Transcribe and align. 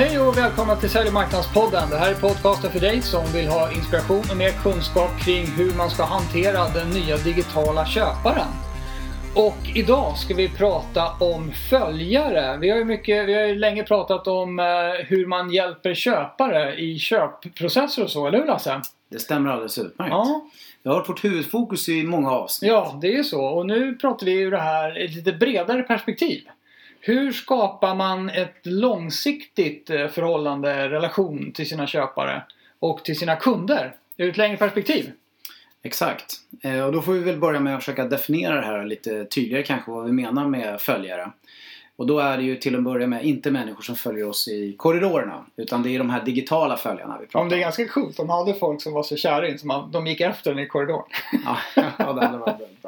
Hej 0.00 0.18
och 0.18 0.36
välkomna 0.36 0.76
till 0.76 0.90
Sälj 0.90 1.08
och 1.08 1.14
marknadspodden. 1.14 1.90
Det 1.90 1.96
här 1.96 2.10
är 2.10 2.14
podcasten 2.14 2.70
för 2.70 2.80
dig 2.80 3.02
som 3.02 3.24
vill 3.32 3.48
ha 3.48 3.72
inspiration 3.72 4.24
och 4.30 4.36
mer 4.36 4.50
kunskap 4.50 5.10
kring 5.24 5.46
hur 5.46 5.76
man 5.76 5.90
ska 5.90 6.04
hantera 6.04 6.68
den 6.68 6.90
nya 6.90 7.16
digitala 7.16 7.86
köparen. 7.86 8.48
Och 9.34 9.58
idag 9.74 10.16
ska 10.16 10.34
vi 10.34 10.48
prata 10.48 11.12
om 11.20 11.52
följare. 11.70 12.58
Vi 12.60 12.70
har 12.70 12.78
ju, 12.78 12.84
mycket, 12.84 13.28
vi 13.28 13.34
har 13.34 13.42
ju 13.46 13.54
länge 13.54 13.82
pratat 13.82 14.28
om 14.28 14.58
eh, 14.58 14.64
hur 15.06 15.26
man 15.26 15.50
hjälper 15.50 15.94
köpare 15.94 16.74
i 16.74 16.98
köpprocesser 16.98 18.04
och 18.04 18.10
så, 18.10 18.26
eller 18.26 18.38
hur 18.38 18.46
Lasse? 18.46 18.80
Det 19.10 19.18
stämmer 19.18 19.50
alldeles 19.50 19.78
utmärkt. 19.78 20.10
Ja, 20.10 20.40
Det 20.82 20.88
har 20.88 20.96
varit 20.96 21.08
vårt 21.08 21.24
huvudfokus 21.24 21.88
i 21.88 22.02
många 22.02 22.30
avsnitt. 22.30 22.70
ja, 22.70 22.98
det 23.02 23.16
är 23.16 23.22
så. 23.22 23.44
Och 23.44 23.66
nu 23.66 23.94
pratar 23.94 24.26
vi 24.26 24.32
ur 24.32 24.50
det 24.50 24.60
här 24.60 24.98
i 24.98 25.04
ett 25.04 25.14
lite 25.14 25.32
bredare 25.32 25.82
perspektiv. 25.82 26.42
Hur 27.00 27.32
skapar 27.32 27.94
man 27.94 28.28
ett 28.28 28.60
långsiktigt 28.62 29.90
eh, 29.90 30.08
förhållande, 30.08 30.88
relation 30.88 31.52
till 31.52 31.68
sina 31.68 31.86
köpare 31.86 32.42
och 32.78 33.04
till 33.04 33.18
sina 33.18 33.36
kunder 33.36 33.94
ur 34.16 34.28
ett 34.28 34.36
längre 34.36 34.56
perspektiv? 34.56 35.12
Exakt. 35.82 36.36
Eh, 36.62 36.84
och 36.84 36.92
då 36.92 37.02
får 37.02 37.12
vi 37.12 37.20
väl 37.20 37.38
börja 37.38 37.60
med 37.60 37.76
att 37.76 37.84
försöka 37.84 38.04
definiera 38.04 38.54
det 38.54 38.66
här 38.66 38.84
lite 38.84 39.24
tydligare 39.24 39.62
kanske 39.62 39.90
vad 39.90 40.04
vi 40.04 40.12
menar 40.12 40.46
med 40.46 40.80
följare. 40.80 41.30
Och 41.96 42.06
då 42.06 42.18
är 42.18 42.36
det 42.36 42.42
ju 42.42 42.56
till 42.56 42.76
att 42.76 42.82
börja 42.82 43.06
med 43.06 43.24
inte 43.24 43.50
människor 43.50 43.82
som 43.82 43.96
följer 43.96 44.28
oss 44.28 44.48
i 44.48 44.74
korridorerna. 44.76 45.46
Utan 45.56 45.82
det 45.82 45.94
är 45.94 45.98
de 45.98 46.10
här 46.10 46.24
digitala 46.24 46.76
följarna 46.76 47.18
vi 47.20 47.26
pratar 47.26 47.40
Om 47.40 47.48
det 47.48 47.56
är 47.56 47.60
ganska 47.60 47.88
coolt. 47.88 48.16
De 48.16 48.30
hade 48.30 48.54
folk 48.54 48.82
som 48.82 48.92
var 48.92 49.02
så 49.02 49.16
kära 49.16 49.48
in 49.48 49.58
så 49.58 49.66
man, 49.66 49.90
de 49.90 50.06
gick 50.06 50.20
efter 50.20 50.50
den 50.50 50.64
i 50.64 50.66
korridoren. 50.66 51.04
Ja, 51.44 51.56
det 51.96 52.04
hade 52.04 52.38
varit 52.38 52.60
väldigt. 52.60 52.79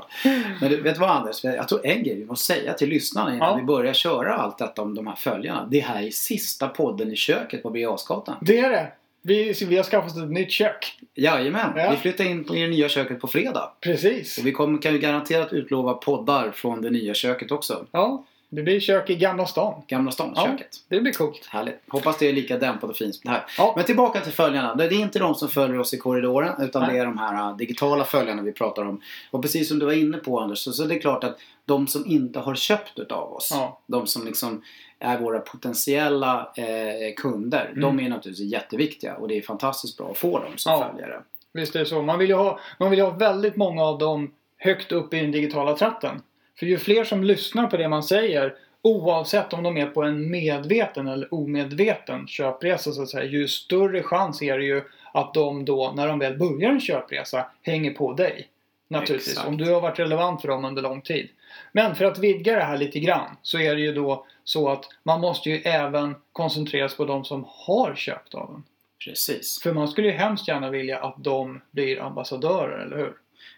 Men 0.61 0.71
du, 0.71 0.80
vet 0.80 0.95
du 0.95 1.01
vad 1.01 1.11
Anders? 1.11 1.45
Jag 1.45 1.69
tror 1.69 1.87
en 1.87 2.02
grej 2.05 2.15
vi 2.16 2.25
måste 2.25 2.55
säga 2.55 2.73
till 2.73 2.89
lyssnarna 2.89 3.34
innan 3.34 3.48
Ja. 3.48 3.57
vi 3.57 3.62
börjar 3.62 3.93
köra 3.93 4.35
allt 4.35 4.59
detta 4.59 4.83
om 4.83 4.95
de 4.95 5.07
här 5.07 5.16
följarna. 5.16 5.69
Det 5.71 5.80
här 5.80 6.02
är 6.02 6.11
sista 6.11 6.69
podden 6.69 7.12
i 7.12 7.16
köket 7.16 7.62
på 7.62 7.71
Birger. 7.71 7.98
Det 8.41 8.59
är 8.59 8.71
det. 8.71 8.93
Vi, 9.25 9.52
vi 9.69 9.77
har 9.77 9.85
skaffat 9.85 10.16
ett 10.16 10.30
nytt 10.30 10.51
kök. 10.51 10.99
Jajamän, 11.15 11.73
Ja. 11.77 11.91
vi 11.91 11.96
flyttar 11.96 12.24
in 12.24 12.46
i 12.54 12.60
det 12.63 12.69
nya 12.69 12.88
köket 12.88 13.21
på 13.21 13.27
fredag. 13.27 13.73
Precis. 13.80 14.38
Och 14.38 14.46
vi 14.46 14.52
kommer, 14.52 14.82
kan 14.82 14.93
ju 14.93 14.99
garanterat 14.99 15.52
utlova 15.52 15.95
poddar 15.95 16.51
från 16.51 16.82
det 16.82 16.91
nya 16.91 17.15
köket 17.15 17.51
också. 17.52 17.87
Ja, 17.93 18.24
det 18.56 18.62
blir 18.62 18.80
kök 18.80 19.10
i 19.10 19.14
Gamla 19.16 19.46
stan. 19.46 19.82
Gamla 19.88 20.08
Ja, 20.08 20.12
ståndsköket. 20.12 20.76
det 20.88 21.00
blir 21.00 21.12
coolt. 21.12 21.46
Härligt. 21.50 21.80
Hoppas 21.88 22.18
det 22.18 22.28
är 22.28 22.32
lika 22.32 22.58
dämpat 22.58 22.90
och 22.90 22.96
fint 22.96 23.14
som 23.14 23.20
det 23.24 23.30
här. 23.30 23.45
Ja. 23.58 23.72
Men 23.76 23.84
tillbaka 23.84 24.20
till 24.20 24.32
följarna. 24.32 24.74
Det 24.74 24.84
är 24.84 24.92
inte 24.92 25.18
de 25.18 25.34
som 25.34 25.48
följer 25.48 25.78
oss 25.78 25.95
i 25.95 25.98
korridoren 25.98 26.62
utan 26.62 26.82
Nej. 26.82 26.92
det 26.92 26.98
är 27.00 27.04
de 27.04 27.18
här 27.18 27.50
äh, 27.50 27.56
digitala 27.56 28.04
följarna 28.04 28.42
vi 28.42 28.52
pratar 28.52 28.82
om. 28.82 29.00
Och 29.30 29.42
precis 29.42 29.68
som 29.68 29.78
du 29.78 29.86
var 29.86 29.92
inne 29.92 30.18
på 30.18 30.40
Anders, 30.40 30.58
så, 30.58 30.73
så 30.73 30.84
det 30.84 30.95
är 30.95 30.98
klart 31.00 31.24
att 31.24 31.38
de 31.64 31.86
som 31.86 32.06
inte 32.06 32.38
har 32.38 32.54
köpt 32.54 32.98
utav 32.98 33.32
oss. 33.32 33.48
Ja. 33.52 33.80
De 33.86 34.06
som 34.06 34.24
liksom 34.26 34.62
är 34.98 35.18
våra 35.18 35.40
potentiella 35.40 36.52
eh, 36.56 37.14
kunder. 37.16 37.64
Mm. 37.70 37.80
De 37.80 38.00
är 38.06 38.08
naturligtvis 38.10 38.52
jätteviktiga 38.52 39.14
och 39.16 39.28
det 39.28 39.36
är 39.38 39.42
fantastiskt 39.42 39.96
bra 39.98 40.10
att 40.10 40.18
få 40.18 40.38
dem 40.38 40.52
som 40.56 40.73
Ja. 40.73 40.90
följare. 40.92 41.23
Visst 41.52 41.74
är 41.76 41.80
det 41.80 41.86
så. 41.86 42.02
Man 42.02 42.18
vill 42.18 42.28
ju 42.28 42.34
ha, 42.34 42.58
man 42.78 42.90
vill 42.90 43.00
ha 43.00 43.10
väldigt 43.10 43.56
många 43.56 43.82
av 43.84 43.98
dem 43.98 44.30
högt 44.58 44.92
upp 44.92 45.14
i 45.14 45.20
den 45.20 45.30
digitala 45.32 45.76
tratten. 45.76 46.23
För 46.63 46.66
ju 46.66 46.79
fler 46.79 47.05
som 47.05 47.24
lyssnar 47.24 47.66
på 47.66 47.77
det 47.77 47.88
man 47.88 48.02
säger 48.02 48.55
Oavsett 48.82 49.52
om 49.52 49.63
de 49.63 49.77
är 49.77 49.87
på 49.87 50.02
en 50.02 50.30
medveten 50.30 51.09
eller 51.09 51.35
omedveten 51.35 52.27
köpresa 52.29 52.93
så 52.93 53.02
att 53.02 53.09
säga. 53.09 53.24
Ju 53.24 53.49
större 53.49 54.02
chans 54.02 54.43
är 54.43 54.59
det 54.59 54.65
ju 54.65 54.82
att 55.13 55.35
de 55.35 55.65
då, 55.65 55.93
när 55.96 56.09
de 56.09 56.19
väl 56.19 56.38
börjar 56.38 56.71
en 56.71 56.80
köpresa, 56.80 57.46
hänger 57.63 57.91
på 57.91 58.13
dig. 58.13 58.49
Naturligtvis. 58.88 59.29
Exakt. 59.29 59.49
Om 59.49 59.57
du 59.57 59.73
har 59.73 59.80
varit 59.80 59.99
relevant 59.99 60.41
för 60.41 60.49
dem 60.49 60.65
under 60.65 60.82
lång 60.82 61.01
tid. 61.01 61.29
Men 61.73 61.95
för 61.95 62.04
att 62.04 62.19
vidga 62.19 62.54
det 62.54 62.65
här 62.65 62.79
lite 62.79 63.01
grann 63.01 63.37
så 63.43 63.59
är 63.59 63.74
det 63.74 63.80
ju 63.80 63.93
då 63.93 64.26
så 64.44 64.69
att 64.69 64.84
man 65.03 65.21
måste 65.21 65.50
ju 65.50 65.56
även 65.56 66.15
koncentrera 66.32 66.88
sig 66.88 66.97
på 66.97 67.04
de 67.04 67.25
som 67.25 67.47
har 67.49 67.94
köpt 67.94 68.34
av 68.34 68.54
en. 68.54 68.62
Precis. 69.04 69.62
För 69.62 69.72
man 69.72 69.88
skulle 69.88 70.09
ju 70.09 70.15
hemskt 70.15 70.49
gärna 70.49 70.71
vilja 70.71 70.99
att 70.99 71.16
de 71.19 71.60
blir 71.71 72.00
ambassadörer, 72.00 72.78
eller 72.78 72.97
hur? 72.97 73.15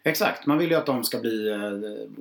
Exakt, 0.06 0.46
man 0.46 0.58
vill 0.58 0.70
ju 0.70 0.76
att 0.76 0.86
de 0.86 1.04
ska 1.04 1.18
bli 1.18 1.48
eh, 1.48 1.58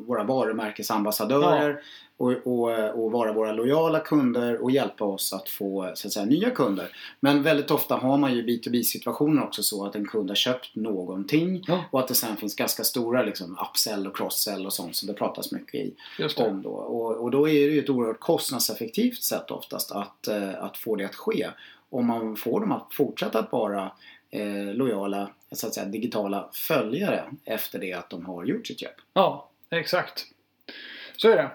våra 0.08 0.24
varumärkesambassadörer 0.24 1.82
och, 2.18 2.32
och, 2.32 3.04
och 3.04 3.12
vara 3.12 3.34
våra 3.34 3.52
lojala 3.52 4.00
kunder 4.00 4.64
och 4.64 4.72
hjälpa 4.72 5.06
oss 5.06 5.34
att 5.34 5.50
få 5.50 5.92
så 5.96 6.08
att 6.08 6.14
säga, 6.14 6.26
nya 6.26 6.50
kunder. 6.50 6.88
Men 7.20 7.44
väldigt 7.44 7.72
ofta 7.72 7.96
har 7.96 8.18
man 8.18 8.34
ju 8.36 8.44
B2B 8.44 8.84
situationer 8.84 9.44
också 9.44 9.64
så 9.64 9.86
att 9.86 9.96
en 9.96 10.08
kund 10.08 10.30
har 10.30 10.36
köpt 10.36 10.76
någonting 10.76 11.64
Ja. 11.68 11.84
och 11.92 12.00
att 12.00 12.08
det 12.08 12.14
sen 12.14 12.38
finns 12.38 12.56
ganska 12.56 12.84
stora 12.84 13.24
liksom, 13.24 13.58
upsell 13.70 14.08
och 14.08 14.18
cross-sell 14.18 14.66
och 14.66 14.74
sånt 14.74 14.96
som 14.96 15.08
det 15.08 15.14
pratas 15.14 15.52
mycket 15.52 15.76
i, 15.76 15.94
om 16.36 16.62
då. 16.62 16.70
Och, 16.70 17.16
och 17.16 17.32
då 17.32 17.50
är 17.50 17.68
det 17.68 17.74
ju 17.74 17.80
ett 17.80 17.90
oerhört 17.90 18.20
kostnadseffektivt 18.20 19.24
sätt 19.24 19.52
oftast 19.52 19.92
att, 19.92 20.28
eh, 20.28 20.64
att 20.64 20.78
få 20.78 20.96
det 20.96 21.06
att 21.06 21.16
ske. 21.16 21.50
Om 21.90 22.08
man 22.08 22.36
får 22.36 22.60
dem 22.60 22.72
att 22.72 22.94
fortsätta 22.94 23.40
att 23.40 23.52
vara 23.52 23.92
eh, 24.34 24.74
lojala 24.74 25.30
så 25.52 25.68
att 25.68 25.74
säga, 25.74 25.86
digitala 25.86 26.50
följare 26.54 27.24
efter 27.46 27.80
det 27.80 27.94
att 27.94 28.10
de 28.10 28.26
har 28.26 28.46
gjort 28.46 28.68
sitt 28.68 28.80
köp. 28.80 28.96
Ja, 29.14 29.50
exakt. 29.70 30.26
Så 31.18 31.30
är 31.30 31.36
det. 31.36 31.50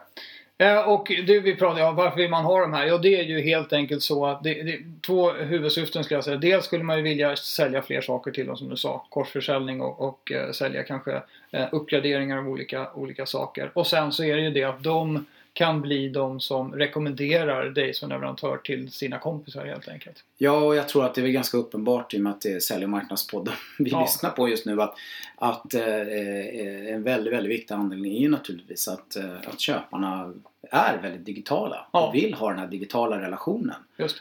Eh, 0.65 0.89
och 0.89 1.13
det 1.27 1.41
vi 1.41 1.57
pratade 1.57 1.85
om, 1.85 1.97
varför 1.97 2.17
vill 2.17 2.31
man 2.31 2.45
ha 2.45 2.61
de 2.61 2.73
här? 2.73 2.87
Ja, 2.87 2.99
det 2.99 3.21
är 3.21 3.23
ju 3.23 3.41
helt 3.41 3.73
enkelt 3.73 4.03
så 4.03 4.27
att 4.27 4.43
det, 4.43 4.63
det 4.63 4.79
två 5.07 5.33
huvudsyften 5.33 6.05
skulle 6.05 6.17
jag 6.17 6.25
säga. 6.25 6.37
Dels 6.37 6.65
skulle 6.65 6.85
man 6.85 6.97
ju 6.97 7.03
vilja 7.03 7.37
sälja 7.37 7.83
fler 7.83 8.01
saker 8.01 8.31
till 8.31 8.47
dem 8.47 8.57
som 8.57 8.69
du 8.69 8.77
sa. 8.77 9.07
Korsförsäljning 9.11 9.81
och, 9.81 10.01
och 10.09 10.33
eh, 10.33 10.51
sälja 10.51 10.83
kanske 10.83 11.23
eh, 11.51 11.67
uppgraderingar 11.73 12.39
av 12.39 12.49
olika, 12.49 12.93
olika 12.93 13.27
saker. 13.27 13.71
Och 13.75 13.87
sen 13.87 14.13
så 14.13 14.25
är 14.25 14.37
det 14.37 14.43
ju 14.43 14.51
det 14.51 14.65
att 14.65 14.83
de 14.83 15.27
kan 15.59 15.81
bli 15.81 16.09
de 16.09 16.41
som 16.41 16.73
rekommenderar 16.75 17.71
dig 17.71 17.95
som 17.95 18.09
leverantör 18.09 18.57
till 18.57 18.93
sina 18.93 19.19
kompisar 19.19 19.67
helt 19.67 19.89
enkelt. 19.89 20.25
Ja, 20.37 20.53
och 20.65 20.77
jag 20.77 20.89
tror 20.89 21.05
att 21.05 21.15
det 21.15 21.21
är 21.21 21.23
väl 21.23 21.33
ganska 21.33 21.57
uppenbart 21.57 22.15
i 22.15 22.17
och 22.17 22.21
med 22.21 22.33
att 22.33 22.41
det 22.41 22.53
är 22.53 22.61
Sälj 22.61 22.85
och 22.85 22.91
marknadspodden 22.91 23.55
vi 23.79 23.91
Ja. 23.91 24.01
lyssnar 24.01 24.31
på 24.31 24.49
just 24.49 24.67
nu 24.67 24.83
att, 24.83 24.95
att 25.37 25.75
eh, 25.75 25.83
eh, 25.87 26.95
en 26.95 27.03
väldigt, 27.03 27.33
väldigt 27.33 27.53
viktig 27.53 27.75
anledning 27.75 28.17
är 28.17 28.21
ju 28.21 28.29
naturligtvis 28.29 28.89
att, 28.89 29.17
eh, 29.17 29.33
att 29.47 29.61
köparna 29.61 30.33
är 30.71 30.99
väldigt 31.03 31.25
digitala 31.27 31.87
Ja. 31.93 32.07
och 32.09 32.15
vill 32.15 32.35
ha 32.35 32.51
den 32.51 32.59
här 32.59 32.67
digitala 32.67 33.21
relationen. 33.21 33.75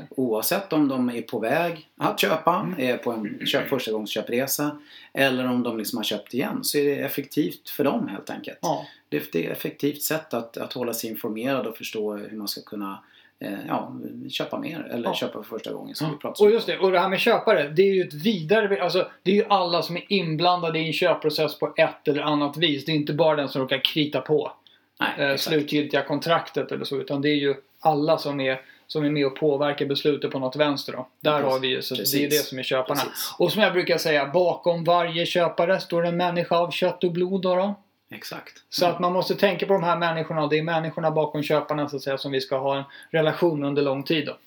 Oavsett 0.09 0.73
om 0.73 0.87
de 0.87 1.09
är 1.09 1.21
på 1.21 1.39
väg 1.39 1.89
att 1.97 2.19
köpa, 2.19 2.55
Mm. 2.59 2.75
är 2.79 2.97
på 2.97 3.11
en 3.11 3.45
köp, 3.45 3.69
förstagångsköpresa 3.69 4.77
eller 5.13 5.47
om 5.47 5.63
de 5.63 5.77
liksom 5.77 5.97
har 5.97 6.03
köpt 6.03 6.33
igen 6.33 6.59
så 6.63 6.77
är 6.77 6.83
det 6.85 6.95
effektivt 6.95 7.69
för 7.69 7.83
dem 7.83 8.07
helt 8.07 8.29
enkelt. 8.29 8.57
Ja, 8.61 8.85
Det, 9.09 9.31
det 9.31 9.45
är 9.45 9.51
ett 9.51 9.57
effektivt 9.57 10.01
sätt 10.01 10.33
att, 10.33 10.57
att 10.57 10.73
hålla 10.73 10.93
sig 10.93 11.09
informerad 11.09 11.67
och 11.67 11.77
förstå 11.77 12.15
hur 12.15 12.37
man 12.37 12.47
ska 12.47 12.61
kunna 12.61 13.03
eh, 13.39 13.53
ja, 13.67 13.91
köpa 14.29 14.59
mer 14.59 14.87
eller 14.91 15.03
Ja. 15.09 15.13
köpa 15.15 15.43
för 15.43 15.49
första 15.49 15.73
gången 15.73 15.95
som 15.95 16.17
vi 16.23 16.43
Och 16.45 16.51
just 16.51 16.67
det, 16.67 16.77
och 16.79 16.91
det 16.91 16.99
här 16.99 17.09
med 17.09 17.19
köpare. 17.19 17.69
Det 17.69 17.81
är 17.81 17.93
ju 17.93 18.01
ett 18.01 18.13
vidare, 18.13 18.83
alltså 18.83 19.07
det 19.23 19.31
är 19.31 19.35
ju 19.35 19.45
alla 19.49 19.81
som 19.81 19.97
är 19.97 20.03
inblandade 20.09 20.79
i 20.79 20.87
en 20.87 20.93
köpprocess 20.93 21.59
på 21.59 21.73
ett 21.77 22.07
eller 22.07 22.21
annat 22.21 22.57
vis. 22.57 22.85
Det 22.85 22.91
är 22.91 22.95
inte 22.95 23.13
bara 23.13 23.35
den 23.35 23.49
som 23.49 23.61
råkar 23.61 23.81
krita 23.83 24.21
på 24.21 24.51
Nej, 24.99 25.31
eh, 25.31 25.37
slutgiltiga 25.37 26.01
kontraktet 26.01 26.71
eller 26.71 26.85
så. 26.85 26.97
Utan 26.97 27.21
det 27.21 27.29
är 27.29 27.35
ju 27.35 27.55
alla 27.79 28.17
som 28.17 28.39
är, 28.39 28.61
som 28.87 29.05
är 29.05 29.09
med 29.09 29.25
och 29.25 29.35
påverkar 29.35 29.85
beslutet 29.85 30.31
på 30.31 30.39
något 30.39 30.55
vänster 30.55 30.93
då. 30.93 31.07
Där 31.19 31.31
Precis. 31.31 31.51
har 31.51 31.59
vi 31.59 31.67
ju, 31.67 31.81
så 31.81 31.93
det 31.93 31.99
är 31.99 32.01
Precis. 32.01 32.29
det 32.29 32.45
som 32.45 32.59
är 32.59 32.63
köparna. 32.63 33.01
Precis. 33.01 33.35
Och 33.37 33.51
som 33.51 33.61
jag 33.61 33.73
brukar 33.73 33.97
säga, 33.97 34.25
bakom 34.25 34.83
varje 34.83 35.25
köpare 35.25 35.79
står 35.79 36.05
en 36.05 36.17
människa 36.17 36.57
av 36.57 36.71
kött 36.71 37.03
och 37.03 37.11
blod 37.11 37.41
då. 37.41 37.55
då. 37.55 37.75
Exakt. 38.11 38.53
Så 38.69 38.85
att 38.85 38.99
man 38.99 39.13
måste 39.13 39.35
tänka 39.35 39.65
på 39.65 39.73
de 39.73 39.83
här 39.83 39.97
människorna. 39.97 40.47
Det 40.47 40.57
är 40.57 40.63
människorna 40.63 41.11
bakom 41.11 41.43
köparna 41.43 41.89
så 41.89 41.95
att 41.95 42.01
säga 42.01 42.17
som 42.17 42.31
vi 42.31 42.41
ska 42.41 42.57
ha 42.57 42.77
en 42.77 42.83
relation 43.11 43.63
under 43.63 43.81
lång 43.81 44.03
tid 44.03 44.25
då. 44.25 44.37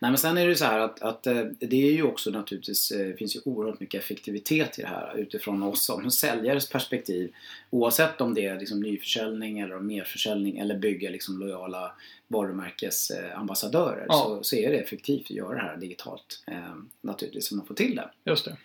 Nej 0.00 0.10
men 0.10 0.18
sen 0.18 0.38
är 0.38 0.42
det 0.44 0.48
ju 0.48 0.54
så 0.56 0.64
här 0.64 0.78
att, 0.78 1.02
att 1.02 1.26
eh, 1.26 1.42
det 1.58 1.88
är 1.88 1.92
ju 1.92 2.02
också 2.02 2.30
naturligtvis, 2.30 2.90
eh, 2.90 3.14
finns 3.14 3.36
ju 3.36 3.40
oerhört 3.44 3.80
mycket 3.80 4.00
effektivitet 4.02 4.78
i 4.78 4.82
det 4.82 4.88
här 4.88 5.16
utifrån 5.18 5.62
oss 5.62 5.84
som 5.84 6.10
säljares 6.10 6.68
perspektiv. 6.68 7.32
Oavsett 7.70 8.20
om 8.20 8.34
det 8.34 8.46
är 8.46 8.58
liksom 8.60 8.80
nyförsäljning 8.80 9.58
eller 9.60 9.76
om 9.76 9.86
merförsäljning 9.86 10.58
eller 10.58 10.78
bygga 10.78 11.10
liksom 11.10 11.38
lojala 11.40 11.92
varumärkesambassadörer 12.28 14.06
Ja. 14.08 14.14
så, 14.14 14.42
så 14.42 14.56
är 14.56 14.70
det 14.70 14.76
effektivt 14.78 15.22
att 15.24 15.30
göra 15.30 15.54
det 15.54 15.60
här 15.60 15.76
digitalt. 15.76 16.44
Eh, 16.46 16.74
naturligtvis, 17.00 17.46
så 17.48 17.56
man 17.56 17.66
får 17.66 17.74
till 17.74 17.96
det. 17.96 18.10
Just 18.24 18.44
det. 18.44 18.56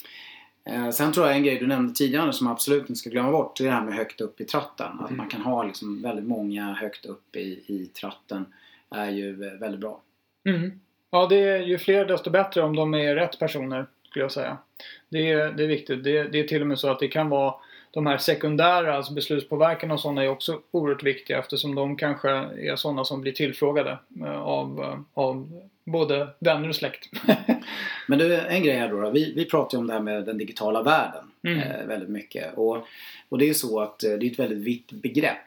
Eh, 0.72 0.90
sen 0.90 1.14
tror 1.14 1.28
jag 1.28 1.36
en 1.36 1.44
grej 1.44 1.60
du 1.60 1.68
nämnde 1.68 1.94
tidigare 1.94 2.34
som 2.34 2.46
man 2.46 2.52
absolut 2.54 2.82
inte 2.90 2.96
ska 2.96 3.10
glömma 3.10 3.32
bort. 3.32 3.58
Det 3.58 3.64
är 3.64 3.68
det 3.68 3.74
här 3.74 3.86
med 3.86 3.94
högt 3.96 4.22
upp 4.22 4.42
i 4.42 4.46
tratten. 4.46 5.00
Att 5.00 5.10
Mm. 5.10 5.18
man 5.18 5.30
kan 5.30 5.42
ha 5.42 5.64
liksom 5.64 6.02
väldigt 6.02 6.26
många 6.26 6.74
högt 6.74 7.06
upp 7.06 7.36
i, 7.36 7.64
i 7.68 7.90
tratten 7.94 8.46
är 8.90 9.10
ju 9.12 9.46
eh, 9.48 9.54
väldigt 9.54 9.82
bra. 9.82 10.02
Mm. 10.50 10.80
Ja, 11.12 11.28
det 11.30 11.36
är 11.40 11.60
ju 11.60 11.78
fler 11.78 12.06
desto 12.06 12.30
bättre 12.30 12.62
om 12.62 12.76
de 12.76 12.94
är 12.94 13.16
rätt 13.16 13.40
personer, 13.40 13.86
skulle 14.10 14.24
jag 14.24 14.32
säga. 14.32 14.58
Det 15.10 15.32
är, 15.32 15.52
det 15.52 15.64
är 15.64 15.68
viktigt. 15.68 16.04
Det, 16.04 16.24
det 16.24 16.40
är 16.40 16.44
till 16.48 16.62
och 16.62 16.68
med 16.68 16.80
så 16.80 16.90
att 16.90 17.00
det 17.00 17.08
kan 17.08 17.30
vara 17.30 17.54
de 17.92 18.06
här 18.06 18.18
sekundära, 18.18 18.96
alltså 18.96 19.14
beslutspåverkan 19.14 19.92
och 19.92 20.00
sådana 20.00 20.24
är 20.24 20.28
också 20.28 20.60
oerhört 20.72 21.04
viktiga 21.04 21.40
eftersom 21.40 21.76
de 21.76 21.96
kanske 21.96 22.30
är 22.30 22.76
sådana 22.76 23.06
som 23.06 23.22
blir 23.22 23.32
tillfrågade 23.32 23.98
eh, 24.26 24.42
av, 24.42 24.80
eh, 24.84 25.00
av 25.24 25.62
både 25.84 26.28
vänner 26.40 26.70
och 26.70 26.76
släkt. 26.76 27.10
Men 28.08 28.20
du, 28.20 28.36
en 28.36 28.64
grej 28.64 28.76
här 28.76 28.90
då. 28.90 29.02
då. 29.02 29.10
Vi, 29.10 29.34
vi 29.36 29.46
pratar 29.46 29.78
ju 29.78 29.80
om 29.80 29.88
det 29.88 29.94
här 29.94 30.00
med 30.02 30.26
den 30.26 30.38
digitala 30.38 30.84
världen 30.84 31.32
Mm. 31.48 31.60
eh, 31.60 31.86
väldigt 31.86 32.10
mycket. 32.10 32.54
Och, 32.58 32.88
och 33.30 33.38
det 33.38 33.50
är 33.50 33.54
så 33.54 33.80
att 33.80 34.04
eh, 34.04 34.12
det 34.12 34.26
är 34.26 34.32
ett 34.32 34.40
väldigt 34.40 34.58
vitt 34.58 34.92
begrepp. 34.92 35.38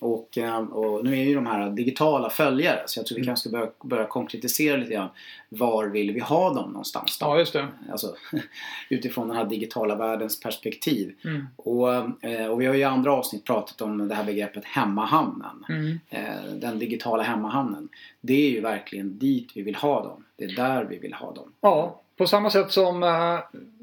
Och, 0.00 0.38
eh, 0.38 0.58
och 0.58 1.04
nu 1.04 1.12
är 1.12 1.24
ju 1.24 1.34
de 1.34 1.46
här 1.46 1.70
digitala 1.70 2.30
följare 2.30 2.82
så 2.86 2.98
jag 2.98 3.06
tror 3.06 3.16
vi 3.16 3.20
Mm. 3.20 3.26
kanske 3.26 3.48
ska 3.48 3.58
börja, 3.58 3.70
börja 3.84 4.06
konkretisera 4.06 4.76
lite 4.76 4.92
grann. 4.94 5.08
Var 5.48 5.86
vill 5.86 6.12
vi 6.12 6.20
ha 6.20 6.54
dem 6.54 6.70
någonstans? 6.70 7.18
Då? 7.18 7.26
Ja, 7.26 7.38
just 7.38 7.52
det. 7.52 7.68
Alltså, 7.90 8.14
utifrån 8.90 9.28
den 9.28 9.36
här 9.36 9.44
digitala 9.44 9.94
världens 9.94 10.40
perspektiv. 10.40 11.14
Mm. 11.24 11.46
Och, 11.56 11.94
eh, 12.24 12.46
och 12.46 12.60
vi 12.60 12.66
har 12.66 12.74
ju 12.74 12.80
i 12.80 12.84
andra 12.84 13.12
avsnitt 13.12 13.44
pratat 13.44 13.80
om 13.80 14.08
det 14.08 14.14
här 14.14 14.24
begreppet 14.24 14.64
hemmahamnen. 14.64 15.64
Mm. 15.68 16.00
Eh, 16.10 16.52
Den 16.54 16.78
digitala 16.78 17.22
hemmahamnen. 17.22 17.88
Det 18.20 18.46
är 18.46 18.50
ju 18.50 18.60
verkligen 18.60 19.18
dit 19.18 19.52
vi 19.54 19.62
vill 19.62 19.74
ha 19.74 20.04
dem. 20.04 20.24
Det 20.36 20.44
är 20.44 20.56
där 20.56 20.84
vi 20.84 20.98
vill 20.98 21.12
ha 21.14 21.32
dem. 21.32 21.52
Ja, 21.60 22.00
på 22.16 22.26
samma 22.26 22.50
sätt 22.50 22.72
som, 22.72 23.02
eh, 23.02 23.38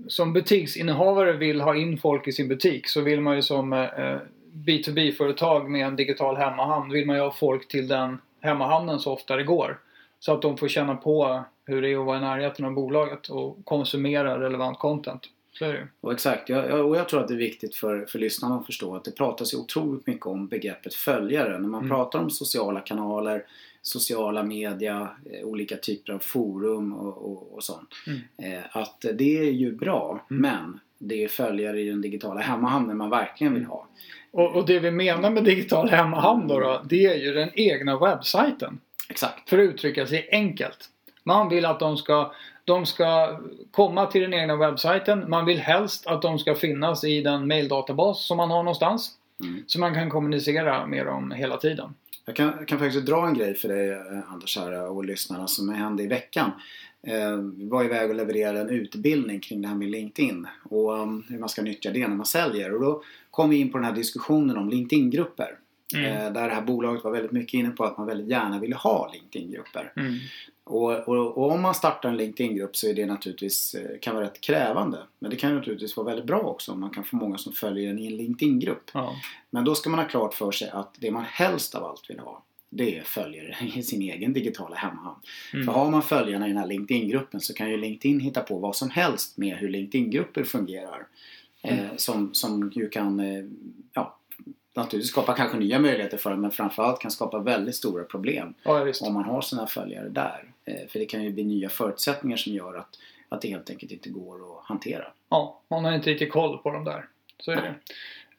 som 0.08 0.34
butiksinnehavare 0.34 1.34
vill 1.34 1.62
ha 1.62 1.76
in 1.76 1.98
folk 1.98 2.28
i 2.28 2.32
sin 2.32 2.48
butik 2.48 2.88
så 2.88 3.02
vill 3.02 3.22
man 3.22 3.36
ju 3.36 3.42
som 3.42 3.74
eh, 3.74 4.18
B2B-företag 4.54 5.70
med 5.70 5.86
en 5.88 5.96
digital 5.96 6.38
hemmahamn 6.38 6.92
vill 6.92 7.06
man 7.08 7.16
ju 7.16 7.22
ha 7.22 7.32
folk 7.32 7.68
till 7.68 7.88
den 7.88 8.18
hemmahamnen 8.42 9.00
så 9.00 9.14
ofta 9.14 9.36
det 9.36 9.44
går. 9.44 9.80
Så 10.20 10.34
att 10.34 10.42
de 10.42 10.58
får 10.58 10.68
känna 10.68 10.96
på 10.96 11.44
hur 11.66 11.82
det 11.82 11.90
är 11.90 12.00
att 12.00 12.06
vara 12.06 12.18
i 12.18 12.22
närheten 12.22 12.66
av 12.66 12.74
bolaget 12.74 13.28
och 13.30 13.58
konsumera 13.66 14.40
relevant 14.40 14.80
content. 14.80 15.22
Så 15.54 15.66
är 15.66 15.74
det. 15.74 15.88
Och 16.02 16.12
exakt, 16.12 16.50
jag, 16.50 16.86
och 16.88 16.98
jag 16.98 17.10
tror 17.10 17.20
att 17.22 17.28
det 17.28 17.34
är 17.34 17.38
viktigt 17.38 17.76
för, 17.76 18.06
för 18.06 18.20
lyssnarna 18.20 18.56
att 18.56 18.66
förstå 18.66 18.96
att 18.96 19.04
det 19.04 19.12
pratas 19.12 19.54
ju 19.54 19.58
otroligt 19.58 20.08
mycket 20.08 20.26
om 20.26 20.48
begreppet 20.48 20.94
följare. 20.94 21.60
När 21.60 21.68
man 21.70 21.80
Mm. 21.82 21.90
pratar 21.90 22.20
om 22.20 22.30
sociala 22.30 22.80
kanaler, 22.80 23.46
sociala 23.82 24.44
media, 24.44 25.10
eh, 25.32 25.48
olika 25.48 25.76
typer 25.78 26.14
av 26.14 26.20
forum 26.20 26.94
och, 26.94 27.18
och, 27.32 27.54
och 27.56 27.64
sånt. 27.64 27.90
Mm. 28.08 28.54
Eh, 28.54 28.64
att 28.72 29.06
det 29.14 29.38
är 29.40 29.52
ju 29.52 29.72
bra, 29.76 30.26
Mm. 30.32 30.42
men 30.42 30.80
det 31.00 31.24
är 31.24 31.28
följare 31.28 31.82
i 31.82 31.90
den 31.90 32.02
digitala 32.02 32.42
hemmahamnen 32.42 32.98
man 32.98 33.10
verkligen 33.10 33.54
vill 33.54 33.66
ha. 33.66 33.88
Och, 34.32 34.56
och 34.56 34.66
det 34.66 34.80
vi 34.80 34.92
menar 34.92 35.30
med 35.30 35.44
digital 35.44 35.90
hemmahamn 35.90 36.48
då, 36.48 36.60
då, 36.60 36.82
det 36.84 37.06
är 37.06 37.16
ju 37.16 37.34
den 37.34 37.50
egna 37.54 38.00
webbsajten. 38.00 38.80
Exakt. 39.10 39.50
För 39.50 39.58
att 39.58 39.64
uttrycka 39.64 40.08
sig 40.08 40.30
enkelt. 40.32 40.90
Man 41.24 41.50
vill 41.50 41.66
att 41.66 41.80
de 41.80 41.98
ska, 41.98 42.32
de 42.66 42.86
ska 42.86 43.40
komma 43.72 44.06
till 44.06 44.22
den 44.22 44.34
egna 44.34 44.56
webbsajten. 44.56 45.30
Man 45.30 45.46
vill 45.46 45.60
helst 45.60 46.08
att 46.08 46.22
de 46.22 46.40
ska 46.40 46.56
finnas 46.56 47.04
i 47.04 47.22
den 47.22 47.48
maildatabas 47.48 48.26
som 48.26 48.38
man 48.38 48.52
har 48.52 48.64
någonstans. 48.64 49.12
Mm. 49.44 49.64
Så 49.68 49.80
man 49.80 49.94
kan 49.94 50.10
kommunicera 50.10 50.86
med 50.86 51.06
dem 51.06 51.32
hela 51.32 51.58
tiden. 51.58 51.94
Jag 52.26 52.36
kan, 52.36 52.54
jag 52.58 52.68
kan 52.68 52.80
faktiskt 52.80 53.06
dra 53.06 53.28
en 53.28 53.34
grej 53.34 53.54
för 53.54 53.68
dig 53.68 53.90
eh, 53.92 54.34
Anders 54.34 54.58
här 54.58 54.90
och 54.92 55.06
lyssnarna 55.06 55.48
som 55.48 55.70
hände 55.70 56.04
i 56.04 56.08
veckan. 56.08 56.52
Eh, 57.08 57.38
vi 57.38 57.68
var 57.68 57.84
iväg 57.84 58.10
och 58.10 58.16
levererade 58.16 58.60
en 58.60 58.70
utbildning 58.70 59.40
kring 59.40 59.62
det 59.62 59.68
här 59.68 59.76
med 59.76 59.90
LinkedIn 59.90 60.48
och 60.64 60.94
um, 60.94 61.24
hur 61.30 61.40
man 61.40 61.50
ska 61.50 61.62
nyttja 61.62 61.92
det 61.92 62.08
när 62.08 62.16
man 62.16 62.26
säljer. 62.26 62.74
Och 62.74 62.82
då 62.82 63.04
kom 63.32 63.50
vi 63.50 63.58
in 63.58 63.72
på 63.72 63.78
den 63.78 63.86
här 63.86 63.96
diskussionen 63.96 64.58
om 64.58 64.70
LinkedIn-grupper. 64.70 65.58
Mm. 65.96 66.06
Eh, 66.06 66.34
där 66.34 66.48
det 66.48 66.54
här 66.54 66.62
bolaget 66.62 67.04
var 67.04 67.12
väldigt 67.12 67.32
mycket 67.32 67.54
inne 67.54 67.70
på 67.70 67.84
att 67.84 67.98
man 67.98 68.08
väldigt 68.08 68.28
gärna 68.28 68.60
ville 68.60 68.76
ha 68.76 69.12
LinkedIn-grupper. 69.14 69.94
Mm. 69.96 70.14
Och, 70.64 70.92
och, 70.92 71.38
och 71.38 71.52
om 71.52 71.62
man 71.62 71.76
startar 71.76 72.10
en 72.10 72.18
LinkedIn-grupp 72.18 72.76
så 72.76 72.88
är 72.88 72.94
det 72.94 73.06
naturligtvis, 73.06 73.76
eh, 73.76 74.00
kan 74.00 74.16
vara 74.16 74.26
rätt 74.26 74.42
krävande. 74.42 75.00
Men 75.20 75.30
det 75.30 75.36
kan 75.36 75.56
naturligtvis 75.56 75.98
vara 75.98 76.08
väldigt 76.08 76.26
bra 76.26 76.40
också 76.40 76.72
om 76.72 76.80
man 76.80 76.90
kan 76.90 77.04
få 77.04 77.16
många 77.16 77.38
som 77.38 77.54
följer 77.54 77.90
en 77.90 78.00
i 78.00 78.08
en 78.08 78.18
LinkedIn-grupp. 78.18 78.92
Ja. 78.94 79.16
Men 79.50 79.66
då 79.66 79.76
ska 79.76 79.90
man 79.90 80.00
ha 80.00 80.08
klart 80.08 80.34
för 80.34 80.52
sig 80.52 80.70
att 80.70 80.96
det 81.00 81.12
man 81.12 81.24
helst 81.24 81.76
av 81.76 81.84
allt 81.84 82.10
vill 82.10 82.20
ha 82.20 82.44
det 82.74 82.98
är 82.98 83.04
följare 83.04 83.56
i 83.76 83.84
sin 83.84 84.02
egen 84.02 84.34
digitala 84.34 84.76
hemhamn. 84.76 85.20
Mm. 85.54 85.66
För 85.66 85.74
har 85.74 85.90
man 85.90 86.04
följarna 86.04 86.46
i 86.46 86.50
den 86.50 86.58
här 86.58 86.68
LinkedIn-gruppen 86.68 87.42
så 87.42 87.54
kan 87.54 87.70
ju 87.70 87.78
LinkedIn 87.78 88.20
hitta 88.20 88.42
på 88.42 88.58
vad 88.58 88.76
som 88.76 88.90
helst 88.90 89.38
med 89.38 89.58
hur 89.58 89.70
LinkedIn-grupper 89.70 90.44
fungerar. 90.44 91.08
Eh, 91.64 91.96
som, 91.96 92.34
som 92.34 92.72
ju 92.76 92.90
kan 92.90 93.20
eh, 93.20 93.44
ja, 93.94 94.18
naturligtvis 94.74 95.12
skapa 95.12 95.34
kanske 95.34 95.58
nya 95.58 95.80
möjligheter 95.80 96.18
för 96.18 96.36
men 96.36 96.52
framförallt 96.52 97.00
kan 97.00 97.12
skapa 97.12 97.40
väldigt 97.40 97.76
stora 97.76 98.04
problem 98.04 98.54
ja, 98.64 98.92
om 99.02 99.14
man 99.14 99.24
har 99.24 99.42
sina 99.42 99.68
följare 99.68 100.10
där. 100.10 100.44
Eh, 100.66 100.88
för 100.90 101.00
det 101.00 101.06
kan 101.06 101.24
ju 101.24 101.32
bli 101.32 101.44
nya 101.44 101.70
förutsättningar 101.70 102.38
som 102.38 102.54
gör 102.54 102.76
att, 102.78 103.00
att 103.30 103.42
det 103.42 103.48
helt 103.48 103.70
enkelt 103.70 103.92
inte 103.92 104.10
går 104.10 104.36
att 104.36 104.66
hantera. 104.66 105.08
Ja, 105.30 105.62
man 105.68 105.86
har 105.86 105.94
inte 105.94 106.10
riktigt 106.10 106.32
koll 106.32 106.58
på 106.58 106.72
dem 106.72 106.84
där. 106.84 107.06
Så 107.40 107.52
är 107.52 107.56
det. 107.56 107.76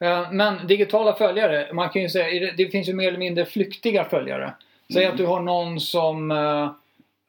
Eh, 0.03 0.31
Men 0.31 0.67
digitala 0.67 1.13
följare, 1.15 1.73
man 1.73 1.89
kan 1.89 2.01
ju 2.01 2.09
säga, 2.09 2.53
det- 2.57 2.69
finns 2.69 2.89
ju 2.89 2.93
mer 2.93 3.07
eller 3.07 3.17
mindre 3.17 3.45
flyktiga 3.45 4.03
följare. 4.03 4.53
Säg 4.93 5.03
Mm. 5.03 5.11
att 5.11 5.17
du 5.17 5.25
har 5.25 5.39
någon 5.41 5.79
som 5.79 6.31
eh, 6.31 6.71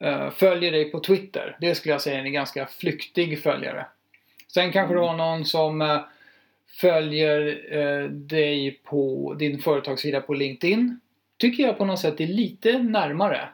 eh, 0.09 0.29
följer 0.31 0.71
dig 0.71 0.91
på 0.91 0.99
Twitter. 0.99 1.57
Det 1.59 1.75
skulle 1.75 1.93
jag 1.93 2.01
säga 2.01 2.19
är 2.19 2.23
en 2.23 2.33
ganska 2.33 2.65
flyktig 2.65 3.43
följare. 3.43 3.85
Sen 4.53 4.71
kanske 4.71 4.93
du 4.95 4.99
har 4.99 5.13
någon 5.17 5.45
som 5.45 5.99
följer 6.81 7.39
dig 8.09 8.79
på 8.83 9.33
din 9.39 9.59
företagssida 9.61 10.21
på 10.21 10.33
LinkedIn. 10.33 10.99
Tycker 11.37 11.63
jag 11.63 11.77
på 11.77 11.85
något 11.85 11.99
sätt 11.99 12.21
är 12.21 12.27
lite 12.27 12.79
närmare. 12.79 13.49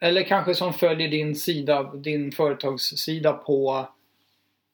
Eller 0.00 0.22
kanske 0.22 0.54
som 0.54 0.72
följer 0.74 1.08
din 1.08 1.34
sida, 1.34 1.82
din 1.94 2.32
företagssida 2.32 3.32
på, 3.32 3.88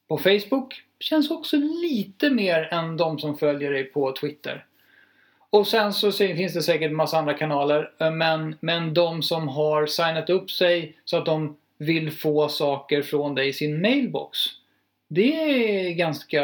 på 0.08 0.18
Facebook. 0.18 0.82
Känns 1.04 1.30
också 1.30 1.56
lite 1.56 2.30
mer 2.30 2.68
än 2.72 2.96
de 2.96 3.18
som 3.18 3.38
följer 3.38 3.70
dig 3.72 3.84
på 3.84 4.12
Twitter. 4.12 4.64
Och 5.50 5.66
sen 5.66 5.92
så 5.92 6.12
finns 6.12 6.54
det 6.54 6.62
säkert 6.62 6.90
en 6.90 6.96
massa 6.96 7.18
andra 7.18 7.34
kanaler. 7.34 7.90
eh, 7.98 8.10
Men, 8.10 8.56
men 8.60 8.94
de 8.94 9.22
som 9.22 9.48
har 9.48 9.86
signat 9.86 10.30
upp 10.30 10.50
sig 10.50 10.96
så 11.04 11.16
att 11.16 11.26
de 11.26 11.56
vill 11.78 12.10
få 12.10 12.48
saker 12.48 13.02
från 13.02 13.34
dig 13.34 13.48
i 13.48 13.52
sin 13.52 13.80
mailbox. 13.82 14.38
Det 15.08 15.34
är 15.88 15.92
ganska 15.92 16.42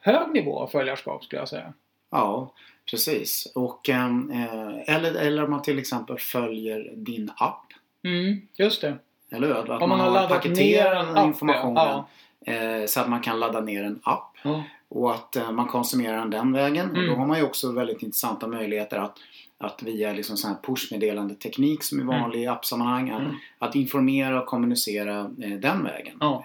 hög 0.00 0.32
nivå 0.34 0.58
av 0.58 0.66
följarskap 0.66 1.24
skulle 1.24 1.40
jag 1.40 1.48
säga. 1.48 1.72
Ja, 2.10 2.52
precis. 2.90 3.52
Och, 3.54 3.88
ehm, 3.88 4.30
eh, 4.30 4.94
eller, 4.96 5.14
eller 5.14 5.44
om 5.44 5.50
man 5.50 5.62
till 5.62 5.78
exempel 5.78 6.18
följer 6.18 6.92
din 6.94 7.30
app. 7.36 7.64
Mm, 8.04 8.40
just 8.56 8.80
det. 8.80 8.96
Eller 9.32 9.46
hur? 9.46 9.74
Att 9.74 9.82
Om 9.82 9.88
man 9.88 10.00
har 10.00 10.10
laddat 10.10 10.44
ner 10.44 10.86
en 10.86 11.16
app, 11.16 11.26
informationen 11.26 11.74
ja. 11.76 12.08
Eh, 12.46 12.86
så 12.86 13.00
att 13.00 13.08
man 13.10 13.20
kan 13.20 13.40
ladda 13.40 13.60
ner 13.60 13.84
en 13.84 14.00
app. 14.02 14.36
Ja. 14.42 14.62
Och 14.88 15.10
att 15.14 15.36
eh, 15.36 15.52
man 15.52 15.66
konsumerar 15.66 16.18
den 16.18 16.30
den 16.30 16.52
vägen. 16.52 16.90
Och 16.90 16.96
Mm. 16.96 17.08
då 17.10 17.14
har 17.16 17.26
man 17.26 17.38
ju 17.38 17.44
också 17.44 17.72
väldigt 17.72 18.02
intressanta 18.02 18.46
möjligheter 18.46 18.96
att, 18.98 19.18
att 19.58 19.82
via 19.82 20.12
liksom 20.12 20.36
sån 20.36 20.50
här 20.50 20.58
pushmeddelande 20.62 21.34
teknik 21.34 21.82
som 21.82 22.00
är 22.00 22.04
vanlig 22.04 22.42
i 22.42 22.46
appsammanhang 22.46 23.10
att, 23.10 23.20
Mm. 23.20 23.34
att 23.58 23.74
informera 23.74 24.40
och 24.42 24.46
kommunicera 24.46 25.20
eh, 25.20 25.50
den 25.58 25.84
vägen. 25.84 26.16
Ja. 26.20 26.44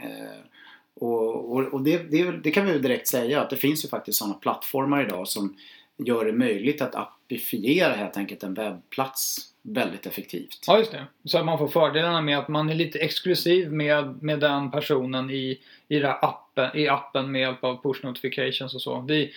Och 0.96 1.52
och, 1.54 1.60
och 1.64 1.82
det, 1.82 1.98
det, 2.12 2.32
det 2.32 2.52
kan 2.52 2.66
vi 2.66 2.80
direkt 2.80 3.08
säga 3.08 3.42
att 3.42 3.50
det 3.50 3.56
finns 3.56 3.86
ju 3.86 3.90
faktiskt 3.90 4.18
sådana 4.20 4.34
plattformar 4.34 5.04
idag 5.06 5.28
som 5.28 5.56
gör 5.98 6.26
det 6.26 6.34
möjligt 6.34 6.82
att 6.82 6.96
appifiera 7.34 7.94
helt 7.94 8.18
enkelt 8.18 8.44
en 8.44 8.54
webbplats 8.54 9.38
väldigt 9.62 10.06
effektivt. 10.06 10.64
Ja, 10.68 10.78
just 10.78 10.92
det. 10.92 11.06
Så 11.26 11.38
att 11.38 11.46
man 11.46 11.58
får 11.58 11.68
fördelarna 11.68 12.22
med 12.22 12.38
att 12.40 12.48
man 12.48 12.70
är 12.70 12.76
lite 12.76 13.00
exklusiv 13.00 13.72
med, 13.72 14.24
med 14.24 14.40
den 14.40 14.72
personen 14.72 15.30
i, 15.30 15.60
i, 15.88 16.04
appen, 16.04 16.78
i 16.78 16.88
appen 16.88 17.32
med 17.32 17.42
hjälp 17.42 17.64
av 17.64 17.82
push 17.84 18.06
notifications 18.06 18.76
och 18.76 18.82
så. 18.82 19.06
Vi, 19.08 19.34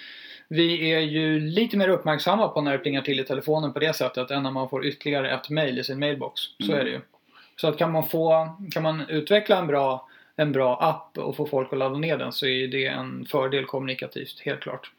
vi 0.49 0.93
är 0.93 1.01
ju 1.01 1.41
lite 1.41 1.77
mer 1.77 1.89
uppmärksamma 1.89 2.49
på 2.49 2.61
när 2.61 2.73
det 2.73 2.79
plingar 2.79 3.03
till 3.03 3.21
i 3.21 3.25
telefonen 3.25 3.73
på 3.73 3.79
det 3.79 3.97
sättet 3.97 4.31
än 4.31 4.43
när 4.43 4.51
man 4.51 4.69
får 4.69 4.87
ytterligare 4.87 5.31
ett 5.31 5.51
mail 5.51 5.79
i 5.79 5.85
sin 5.85 5.99
mailbox. 5.99 6.41
Så 6.41 6.73
Mm. 6.73 6.81
är 6.81 6.85
det 6.85 6.91
ju. 6.91 7.01
Så 7.57 7.69
att 7.69 7.79
kan 7.79 7.93
man, 7.93 8.09
få, 8.09 8.49
kan 8.71 8.83
man 8.83 9.01
utveckla 9.09 9.59
en 9.59 9.67
bra, 9.67 10.09
en 10.37 10.53
bra 10.53 10.79
app 10.81 11.19
och 11.19 11.37
få 11.37 11.47
folk 11.47 11.73
att 11.73 11.79
ladda 11.79 11.99
ner 11.99 12.19
den 12.19 12.33
så 12.33 12.47
är 12.47 12.69
det 12.69 12.87
en 12.87 13.27
fördel 13.27 13.65
kommunikativt, 13.65 14.41
helt 14.41 14.61
klart. 14.61 14.91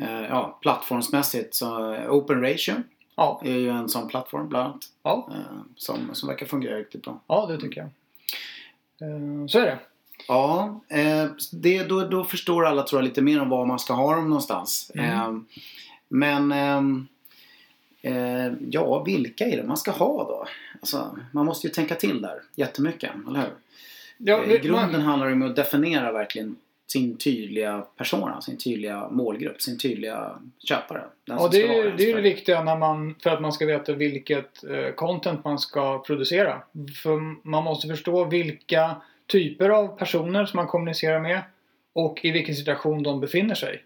Eh, 0.00 0.22
ja, 0.28 0.58
plattformsmässigt 0.62 1.54
så 1.54 1.92
eh, 1.94 2.10
Open 2.12 2.40
Ratio 2.42 2.74
Ja, 3.16 3.40
är 3.44 3.52
ju 3.56 3.68
en 3.70 3.88
sån 3.88 4.08
plattform 4.08 4.48
bland 4.48 4.64
annat. 4.66 4.84
ja, 5.02 5.28
eh, 5.30 5.60
Som, 5.76 5.98
som 6.12 6.28
verkar 6.28 6.46
fungera 6.46 6.78
riktigt 6.78 7.02
bra. 7.02 7.20
ja 7.26 7.46
det 7.46 7.58
tycker 7.60 7.80
jag. 7.80 7.90
Så 9.50 9.58
är 9.58 9.64
det. 9.66 9.78
Ja, 10.28 10.80
det, 11.52 11.82
då, 11.84 12.00
då 12.04 12.24
förstår 12.24 12.66
alla 12.66 12.82
tror 12.82 13.00
jag 13.00 13.08
lite 13.08 13.22
mer 13.22 13.40
om 13.42 13.48
var 13.48 13.66
man 13.66 13.78
ska 13.78 13.92
ha 13.92 14.14
dem 14.14 14.28
någonstans. 14.28 14.90
Mm. 14.94 15.46
Men 16.08 16.52
ehm, 16.52 17.06
eh, 18.02 18.52
ja, 18.70 19.02
vilka 19.02 19.44
är 19.44 19.56
det 19.56 19.62
man 19.62 19.76
ska 19.76 19.90
ha 19.90 20.24
då? 20.24 20.46
Alltså, 20.80 21.18
man 21.32 21.46
måste 21.46 21.66
ju 21.66 21.72
tänka 21.72 21.94
till 21.94 22.22
där 22.22 22.42
jättemycket, 22.54 23.10
eller 23.28 23.40
hur? 23.40 23.50
Ja, 24.18 24.44
I 24.44 24.58
grunden 24.58 25.00
handlar 25.02 25.26
det 25.26 25.32
om 25.32 25.42
att 25.42 25.56
definiera 25.56 26.12
verkligen 26.12 26.56
sin 26.92 27.16
tydliga 27.16 27.86
persona, 27.96 28.40
sin 28.40 28.58
tydliga 28.58 29.08
målgrupp, 29.10 29.62
sin 29.62 29.78
tydliga 29.78 30.38
köpare. 30.58 31.04
Ja, 31.24 31.48
det 31.52 31.62
är, 31.62 31.94
det 31.96 32.10
är 32.10 32.16
det 32.16 32.22
viktiga 32.22 32.64
när 32.64 32.76
man, 32.76 33.14
för 33.22 33.30
att 33.30 33.40
man 33.40 33.52
ska 33.52 33.66
veta 33.66 33.92
vilket 33.92 34.64
eh, 34.64 34.94
content 34.94 35.44
man 35.44 35.58
ska 35.58 35.98
producera. 35.98 36.62
För 37.02 37.46
man 37.48 37.64
måste 37.64 37.88
förstå 37.88 38.24
vilka 38.24 38.96
typer 39.26 39.68
av 39.68 39.98
personer 39.98 40.44
som 40.46 40.56
man 40.56 40.66
kommunicerar 40.66 41.20
med 41.20 41.42
och 41.92 42.24
i 42.24 42.30
vilken 42.30 42.54
situation 42.54 43.02
de 43.02 43.20
befinner 43.20 43.54
sig. 43.54 43.84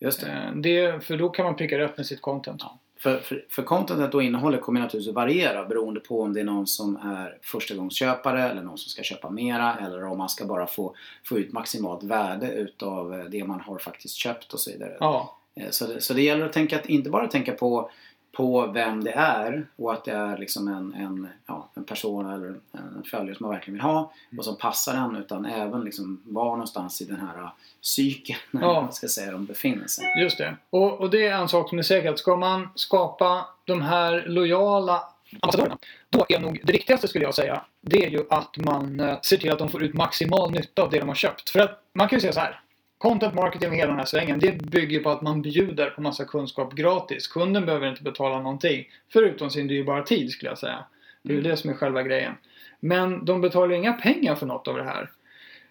Just 0.00 0.20
det. 0.20 0.30
Eh, 0.30 0.52
det, 0.54 1.04
för 1.04 1.16
då 1.16 1.28
kan 1.28 1.44
man 1.44 1.56
pricka 1.56 1.78
rätt 1.78 1.96
med 1.96 2.06
sitt 2.06 2.22
content. 2.22 2.62
För, 2.98 3.18
för, 3.18 3.44
för 3.48 3.62
contentet 3.62 4.14
och 4.14 4.22
innehållet 4.22 4.60
kommer 4.60 4.80
naturligtvis 4.80 5.08
att 5.08 5.14
variera 5.14 5.64
beroende 5.64 6.00
på 6.00 6.22
om 6.22 6.32
det 6.32 6.40
är 6.40 6.44
någon 6.44 6.66
som 6.66 6.96
är 6.96 7.38
förstagångsköpare 7.42 8.50
eller 8.50 8.62
någon 8.62 8.78
som 8.78 8.90
ska 8.90 9.02
köpa 9.02 9.30
mera 9.30 9.76
eller 9.76 10.04
om 10.04 10.18
man 10.18 10.28
ska 10.28 10.44
bara 10.44 10.66
få, 10.66 10.94
få 11.24 11.38
ut 11.38 11.52
maximalt 11.52 12.02
värde 12.02 12.52
utav 12.52 13.14
eh, 13.14 13.24
det 13.24 13.44
man 13.44 13.60
har 13.60 13.78
faktiskt 13.78 14.14
köpt 14.14 14.52
och 14.52 14.60
så 14.60 14.70
vidare. 14.70 14.96
Ja, 15.00 15.36
Eh, 15.60 15.70
Så 15.70 15.86
det, 15.86 16.00
så 16.00 16.14
det 16.14 16.22
gäller 16.22 16.46
att 16.46 16.52
tänka, 16.52 16.76
att 16.76 16.86
inte 16.86 17.10
bara 17.10 17.28
tänka 17.28 17.52
på, 17.52 17.90
på 18.36 18.66
vem 18.66 19.04
det 19.04 19.12
är 19.12 19.66
och 19.76 19.92
att 19.92 20.04
det 20.04 20.12
är 20.12 20.38
liksom 20.38 20.68
en, 20.68 20.94
en, 20.94 21.28
ja, 21.46 21.68
en 21.74 21.84
person 21.84 22.26
eller 22.30 22.54
en 22.72 23.02
följare 23.10 23.36
som 23.36 23.46
man 23.46 23.54
verkligen 23.54 23.74
vill 23.74 23.82
ha 23.82 24.12
och 24.38 24.44
som 24.44 24.56
passar 24.56 24.94
en 24.94 25.16
utan 25.16 25.44
även 25.44 25.80
liksom 25.80 26.22
var 26.24 26.50
någonstans 26.50 27.00
i 27.00 27.04
den 27.04 27.20
här 27.20 27.50
cykeln 27.80 28.38
Ja. 28.50 28.82
man 28.82 28.92
ska 28.92 29.08
säga, 29.08 29.32
de 29.32 29.44
befinner 29.44 29.86
sig. 29.86 30.04
Just 30.20 30.38
det. 30.38 30.56
Och, 30.70 31.00
och 31.00 31.10
det 31.10 31.26
är 31.26 31.36
en 31.36 31.48
sak 31.48 31.68
som 31.68 31.78
är 31.78 31.82
säkert. 31.82 32.18
Ska 32.18 32.36
man 32.36 32.68
skapa 32.74 33.46
de 33.64 33.82
här 33.82 34.24
lojala 34.26 35.02
ambassadörerna. 35.40 35.78
Då 36.10 36.26
är 36.28 36.40
nog 36.40 36.60
det 36.64 36.72
viktigaste 36.72 37.08
skulle 37.08 37.24
jag 37.24 37.34
säga. 37.34 37.62
Det 37.80 38.04
är 38.04 38.10
ju 38.10 38.24
att 38.30 38.56
man 38.56 39.00
eh, 39.00 39.20
ser 39.20 39.36
till 39.36 39.50
att 39.50 39.58
de 39.58 39.68
får 39.68 39.82
ut 39.82 39.94
maximal 39.94 40.50
nytta 40.50 40.82
av 40.82 40.90
det 40.90 40.98
de 40.98 41.08
har 41.08 41.14
köpt. 41.14 41.50
För 41.50 41.60
att 41.60 41.82
man 41.92 42.08
kan 42.08 42.16
ju 42.16 42.20
säga 42.20 42.32
så 42.32 42.40
här. 42.40 42.60
Content 42.98 43.34
marketing 43.34 43.68
och 43.68 43.74
hela 43.74 43.90
den 43.90 43.98
här 43.98 44.06
svängen. 44.06 44.38
Det 44.38 44.62
bygger 44.62 45.00
på 45.00 45.10
att 45.10 45.22
man 45.22 45.42
bjuder 45.42 45.90
på 45.90 46.00
massa 46.00 46.24
kunskap 46.24 46.74
gratis. 46.74 47.26
Kunden 47.26 47.66
behöver 47.66 47.88
inte 47.88 48.02
betala 48.02 48.40
någonting. 48.40 48.84
Förutom 49.12 49.50
sin 49.50 49.66
dyrbara 49.66 50.02
tid 50.02 50.30
skulle 50.30 50.50
jag 50.50 50.58
säga. 50.58 50.84
Det 51.22 51.32
är 51.32 51.36
ju 51.36 51.42
det 51.42 51.56
som 51.56 51.70
är 51.70 51.74
själva 51.74 52.02
grejen. 52.02 52.32
Men 52.80 53.24
de 53.24 53.40
betalar 53.40 53.74
inga 53.74 53.92
pengar 53.92 54.34
för 54.34 54.46
något 54.46 54.68
av 54.68 54.76
det 54.76 54.84
här. 54.84 55.10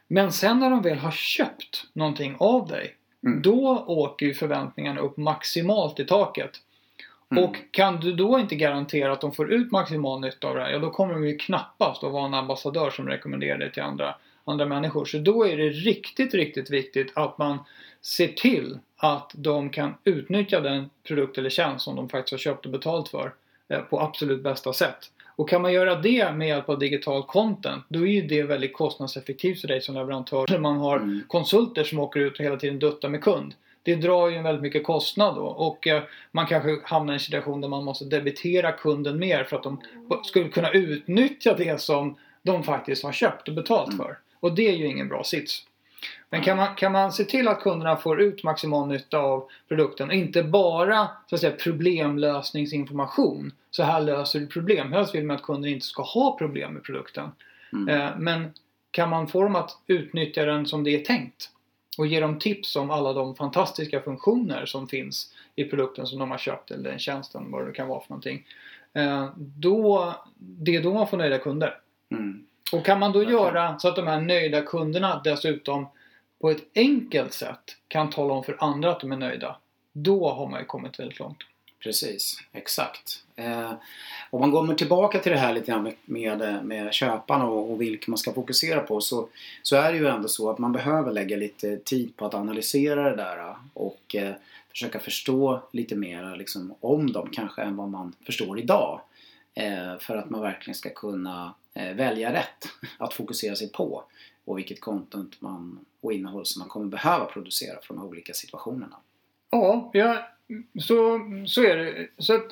Men 0.08 0.32
sen 0.32 0.60
när 0.60 0.70
de 0.70 0.82
väl 0.82 0.98
har 0.98 1.12
köpt 1.12 1.86
någonting 1.94 2.36
av 2.40 2.68
dig. 2.68 2.96
Mm. 3.26 3.42
Då 3.42 3.86
åker 3.88 4.26
ju 4.26 4.34
förväntningarna 4.34 5.00
upp 5.00 5.18
maximalt 5.18 6.00
i 6.00 6.06
taket. 6.06 6.52
Mm. 7.32 7.44
Och 7.44 7.56
kan 7.72 8.00
du 8.00 8.14
då 8.14 8.40
inte 8.40 8.56
garantera 8.56 9.14
att 9.14 9.22
de 9.22 9.32
får 9.32 9.54
ut 9.54 9.72
maximal 9.72 10.22
nytta 10.22 10.48
av 10.48 10.56
det 10.56 10.62
här, 10.62 10.72
ja 10.72 10.80
då 10.80 10.90
kommer 10.90 11.14
de 11.14 11.28
ju 11.28 11.38
knappast 11.38 12.04
att 12.04 12.12
vara 12.12 12.26
en 12.26 12.34
ambassadör 12.34 12.90
som 12.90 13.08
rekommenderar 13.08 13.58
det 13.58 13.70
till 13.70 13.84
andra, 13.84 14.16
andra 14.46 14.66
människor. 14.66 15.06
Så 15.06 15.18
då 15.18 15.48
är 15.48 15.58
det 15.58 15.70
riktigt, 15.70 16.34
riktigt 16.34 16.70
viktigt 16.70 17.12
att 17.16 17.38
man 17.38 17.58
ser 18.02 18.28
till 18.28 18.80
att 18.98 19.32
de 19.36 19.70
kan 19.70 19.94
utnyttja 20.04 20.60
den 20.62 20.90
produkt 21.08 21.38
eller 21.38 21.50
tjänst 21.50 21.86
som 21.86 21.96
de 21.96 22.10
faktiskt 22.10 22.32
har 22.32 22.38
köpt 22.38 22.66
och 22.66 22.72
betalt 22.72 23.10
för 23.10 23.34
eh, 23.70 23.80
på 23.80 24.00
absolut 24.02 24.44
bästa 24.44 24.74
sätt. 24.74 25.12
Och 25.38 25.50
kan 25.50 25.62
man 25.62 25.74
göra 25.74 25.96
det 25.96 26.32
med 26.32 26.48
hjälp 26.48 26.70
av 26.70 26.80
digital 26.80 27.24
content, 27.24 27.84
då 27.88 28.00
är 28.08 28.12
ju 28.12 28.22
det 28.22 28.44
väldigt 28.44 28.74
kostnadseffektivt 28.74 29.62
för 29.62 29.68
dig 29.68 29.82
som 29.82 29.96
leverantör. 29.96 30.58
Man 30.60 30.78
har 30.78 30.98
Mm. 30.98 31.22
konsulter 31.28 31.84
som 31.84 32.00
åker 32.00 32.20
ut 32.20 32.40
och 32.40 32.46
hela 32.46 32.58
tiden 32.58 32.80
duttar 32.80 33.10
med 33.10 33.24
kund. 33.24 33.54
Det 33.84 33.96
drar 33.96 34.30
ju 34.30 34.36
en 34.36 34.44
väldigt 34.44 34.62
mycket 34.62 34.84
kostnad 34.84 35.36
då 35.36 35.42
och 35.46 35.88
eh, 35.88 36.04
man 36.32 36.46
kanske 36.48 36.78
hamnar 36.84 37.14
i 37.14 37.16
en 37.16 37.20
situation 37.20 37.62
där 37.62 37.68
man 37.68 37.84
måste 37.84 38.06
debitera 38.06 38.72
kunden 38.72 39.20
mer 39.20 39.44
för 39.44 39.56
att 39.58 39.64
de 39.64 39.76
b- 40.10 40.16
skulle 40.24 40.50
kunna 40.50 40.72
utnyttja 40.72 41.54
det 41.58 41.82
som 41.82 42.16
de 42.44 42.64
faktiskt 42.64 43.04
har 43.04 43.12
köpt 43.12 43.48
och 43.48 43.54
betalt 43.54 43.98
för. 43.98 44.18
Och 44.40 44.56
det 44.56 44.68
är 44.68 44.74
ju 44.76 44.86
ingen 44.86 45.10
bra 45.10 45.24
sits. 45.24 45.66
Men 46.30 46.42
kan 46.42 46.58
man, 46.58 46.76
kan 46.76 46.92
man 46.92 47.12
se 47.12 47.24
till 47.24 47.48
att 47.48 47.62
kunderna 47.62 47.96
får 47.98 48.22
ut 48.22 48.44
maximal 48.44 48.88
nytta 48.88 49.18
av 49.20 49.50
produkten 49.68 50.08
och 50.08 50.14
inte 50.14 50.44
bara 50.44 51.08
så 51.30 51.36
att 51.36 51.42
säga, 51.42 51.56
problemlösningsinformation. 51.56 53.52
Så 53.72 53.84
här 53.84 54.02
löser 54.02 54.40
du 54.40 54.48
problem. 54.48 54.94
Helst 54.94 55.16
vill 55.16 55.26
man 55.26 55.36
att 55.36 55.42
kunden 55.44 55.72
inte 55.72 55.86
ska 55.86 56.04
ha 56.04 56.38
problem 56.38 56.74
med 56.74 56.84
produkten. 56.84 57.32
Mm. 57.74 58.02
Eh, 58.02 58.12
Men 58.18 58.54
kan 58.92 59.10
man 59.10 59.28
få 59.28 59.44
dem 59.44 59.56
att 59.56 59.78
utnyttja 59.88 60.46
den 60.46 60.66
som 60.66 60.84
det 60.84 60.96
är 60.96 61.06
tänkt 61.06 61.50
och 61.98 62.08
ge 62.08 62.20
dem 62.20 62.40
tips 62.40 62.76
om 62.76 62.92
alla 62.92 63.14
de 63.14 63.36
fantastiska 63.36 64.02
funktioner 64.02 64.66
som 64.66 64.88
finns 64.88 65.34
i 65.56 65.64
produkten 65.64 66.08
som 66.08 66.20
de 66.20 66.32
har 66.32 66.38
köpt 66.38 66.72
eller 66.72 66.90
den 66.90 67.00
tjänsten, 67.00 67.52
vad 67.52 67.66
det 67.66 67.72
kan 67.72 67.88
vara 67.88 68.02
för 68.02 68.10
någonting. 68.10 68.46
eh, 68.94 69.30
Då, 69.36 70.14
det 70.38 70.76
är 70.76 70.84
då 70.84 70.94
man 70.94 71.08
får 71.08 71.18
nöjda 71.18 71.38
kunder. 71.38 71.78
Och 72.72 72.86
kan 72.86 73.00
man 73.00 73.12
då 73.12 73.24
göra 73.24 73.80
så 73.80 73.88
att 73.88 73.96
de 73.96 74.08
här 74.08 74.22
nöjda 74.22 74.62
kunderna 74.62 75.22
dessutom 75.24 75.88
på 76.42 76.50
ett 76.50 76.64
enkelt 76.76 77.34
sätt 77.34 77.78
kan 77.88 78.10
tala 78.10 78.34
om 78.34 78.44
för 78.44 78.58
andra 78.60 78.92
att 78.92 79.00
de 79.00 79.12
är 79.12 79.18
nöjda. 79.18 79.56
Då 79.94 80.30
har 80.30 80.48
man 80.48 80.60
ju 80.60 80.66
kommit 80.66 81.00
väldigt 81.00 81.20
långt. 81.20 81.38
Precis, 81.80 82.40
exakt. 82.52 83.24
Eh, 83.36 83.74
om 84.30 84.40
man 84.40 84.52
kommer 84.52 84.76
tillbaka 84.76 85.20
till 85.20 85.32
det 85.32 85.38
här 85.38 85.54
lite 85.54 85.72
grann 85.72 85.84
med, 85.84 85.96
med, 86.06 86.66
med 86.66 86.94
köparna 86.94 87.46
och, 87.46 87.72
och 87.72 87.82
vilka 87.82 88.12
man 88.12 88.18
ska 88.18 88.34
fokusera 88.34 88.80
på 88.80 89.02
så, 89.02 89.30
så 89.64 89.76
är 89.76 89.92
det 89.92 89.98
ju 89.98 90.08
ändå 90.08 90.28
så 90.28 90.50
att 90.50 90.58
man 90.58 90.72
behöver 90.72 91.12
lägga 91.12 91.38
lite 91.38 91.78
tid 91.78 92.18
på 92.18 92.26
att 92.26 92.34
analysera 92.34 93.10
det 93.10 93.16
där 93.16 93.56
och 93.74 94.16
eh, 94.16 94.34
försöka 94.70 95.00
förstå 95.00 95.62
lite 95.72 95.96
mer 95.96 96.36
liksom, 96.36 96.76
om 96.80 97.12
dem 97.12 97.30
kanske 97.32 97.62
än 97.62 97.76
vad 97.76 97.90
man 97.90 98.14
förstår 98.26 98.60
idag. 98.60 99.02
Eh, 99.54 99.98
för 100.00 100.18
att 100.18 100.30
man 100.30 100.42
verkligen 100.42 100.76
ska 100.76 100.90
kunna 100.90 101.44
eh, 101.46 101.52
Eh, 101.78 101.96
välja 101.96 102.34
rätt 102.34 102.68
att 102.98 103.14
fokusera 103.14 103.56
sig 103.56 103.72
på 103.72 104.04
och 104.46 104.58
vilket 104.58 104.82
content 104.82 105.42
man, 105.42 105.86
och 106.02 106.14
innehåll 106.14 106.46
som 106.46 106.60
man 106.60 106.70
kommer 106.70 106.86
behöva 106.86 107.26
producera 107.26 107.82
för 107.82 107.94
de 107.94 108.00
här 108.00 108.08
olika 108.08 108.34
situationerna. 108.34 108.96
Ja, 109.50 109.92
ja 109.94 110.28
så, 110.80 111.20
så 111.48 111.64
är 111.64 111.78
det. 111.78 112.08
Så 112.18 112.36
att 112.36 112.48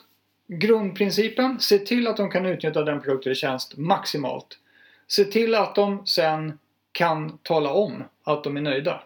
grundprincipen, 0.47 1.59
se 1.59 1.79
till 1.79 2.07
att 2.07 2.17
de 2.17 2.29
kan 2.31 2.45
utnyttja 2.45 2.83
den 2.83 3.01
produkt 3.01 3.25
eller 3.25 3.35
tjänst 3.35 3.77
maximalt. 3.77 4.59
Se 5.07 5.23
till 5.23 5.55
att 5.55 5.75
de 5.75 6.05
sen 6.05 6.59
kan 6.91 7.37
tala 7.37 7.73
om 7.73 8.03
att 8.23 8.43
de 8.43 8.57
är 8.57 8.61
nöjda 8.61 9.03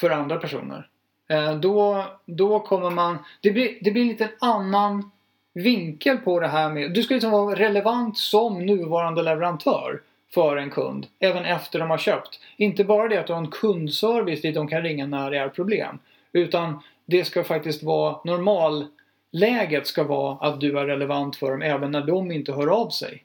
för 0.00 0.10
andra 0.10 0.36
personer. 0.36 0.88
Eh, 1.28 1.56
då, 1.56 2.06
då 2.26 2.60
kommer 2.60 2.90
man... 2.90 3.18
Det 3.40 3.50
blir, 3.50 3.78
det 3.80 3.90
blir 3.90 4.02
en 4.02 4.08
liten 4.08 4.28
annan 4.40 5.10
vinkel 5.54 6.18
på 6.18 6.40
det 6.40 6.48
här 6.48 6.70
med... 6.70 6.92
Du 6.92 7.02
ska 7.02 7.14
liksom 7.14 7.30
vara 7.30 7.54
relevant 7.54 8.18
som 8.18 8.66
nuvarande 8.66 9.22
leverantör 9.22 10.00
för 10.34 10.56
en 10.56 10.70
kund. 10.70 11.06
Även 11.18 11.44
efter 11.44 11.78
de 11.78 11.90
har 11.90 11.98
köpt. 11.98 12.40
Inte 12.56 12.84
bara 12.84 13.08
det 13.08 13.16
att 13.16 13.26
du 13.26 13.32
har 13.32 13.40
en 13.40 13.50
kundservice 13.50 14.42
dit 14.42 14.54
de 14.54 14.68
kan 14.68 14.82
ringa 14.82 15.06
när 15.06 15.30
det 15.30 15.38
är 15.38 15.48
problem. 15.48 15.98
Utan 16.32 16.82
det 17.04 17.24
ska 17.24 17.44
faktiskt 17.44 17.82
vara 17.82 18.16
normalläget 18.24 19.86
ska 19.86 20.04
vara 20.04 20.48
att 20.48 20.60
du 20.60 20.78
är 20.78 20.86
relevant 20.86 21.36
för 21.36 21.50
dem 21.50 21.62
även 21.62 21.90
när 21.90 22.06
de 22.06 22.32
inte 22.32 22.52
hör 22.52 22.66
av 22.66 22.90
sig. 22.90 23.24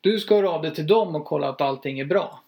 Du 0.00 0.18
ska 0.18 0.34
höra 0.34 0.50
av 0.50 0.62
dig 0.62 0.74
till 0.74 0.86
dem 0.86 1.14
och 1.14 1.24
kolla 1.24 1.48
att 1.48 1.60
allting 1.60 2.00
är 2.00 2.04
bra. 2.04 2.42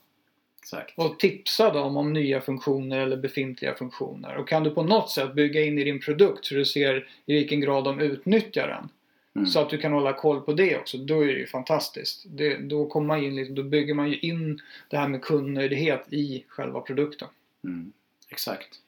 Exakt. 0.62 0.98
Och 0.98 1.18
tipsa 1.18 1.72
dem 1.72 1.96
om 1.96 2.12
nya 2.12 2.40
funktioner 2.40 2.98
eller 2.98 3.16
befintliga 3.16 3.74
funktioner. 3.74 4.36
Och 4.36 4.48
kan 4.48 4.64
du 4.64 4.70
på 4.70 4.82
något 4.82 5.10
sätt 5.10 5.34
bygga 5.34 5.62
in 5.62 5.78
i 5.78 5.84
din 5.84 6.00
produkt 6.00 6.44
så 6.44 6.54
du 6.54 6.64
ser 6.64 7.08
i 7.26 7.34
vilken 7.34 7.60
grad 7.60 7.84
de 7.84 8.00
utnyttjar 8.00 8.68
den. 8.68 8.88
Mm. 9.34 9.46
Så 9.46 9.60
att 9.60 9.70
du 9.70 9.78
kan 9.78 9.92
hålla 9.92 10.12
koll 10.12 10.40
på 10.40 10.52
det 10.52 10.78
också. 10.78 10.98
Då 10.98 11.20
är 11.22 11.26
det 11.26 11.38
ju 11.38 11.46
fantastiskt. 11.46 12.24
Det, 12.28 12.56
då, 12.56 12.86
kommer 12.86 13.06
man 13.06 13.22
in, 13.24 13.36
lite- 13.36 13.52
då 13.52 13.62
bygger 13.62 13.94
man 13.94 14.10
ju 14.10 14.18
in 14.18 14.60
det 14.88 14.96
här 14.96 15.08
med 15.08 15.22
kundnöjdhet 15.22 16.12
i 16.12 16.44
själva 16.48 16.80
produkten. 16.80 17.28
Mm, 17.64 17.92
exakt. 18.28 18.80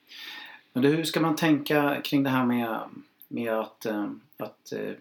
Men 0.73 0.85
hur 0.85 1.05
ska 1.05 1.21
man 1.21 1.37
tänka 1.37 2.01
kring 2.05 2.23
det 2.23 2.31
här 2.31 2.45
med, 2.45 2.81
med 3.29 3.53
att, 3.53 3.87
eh, 3.87 4.11
att 4.37 4.73
eh, 4.73 4.93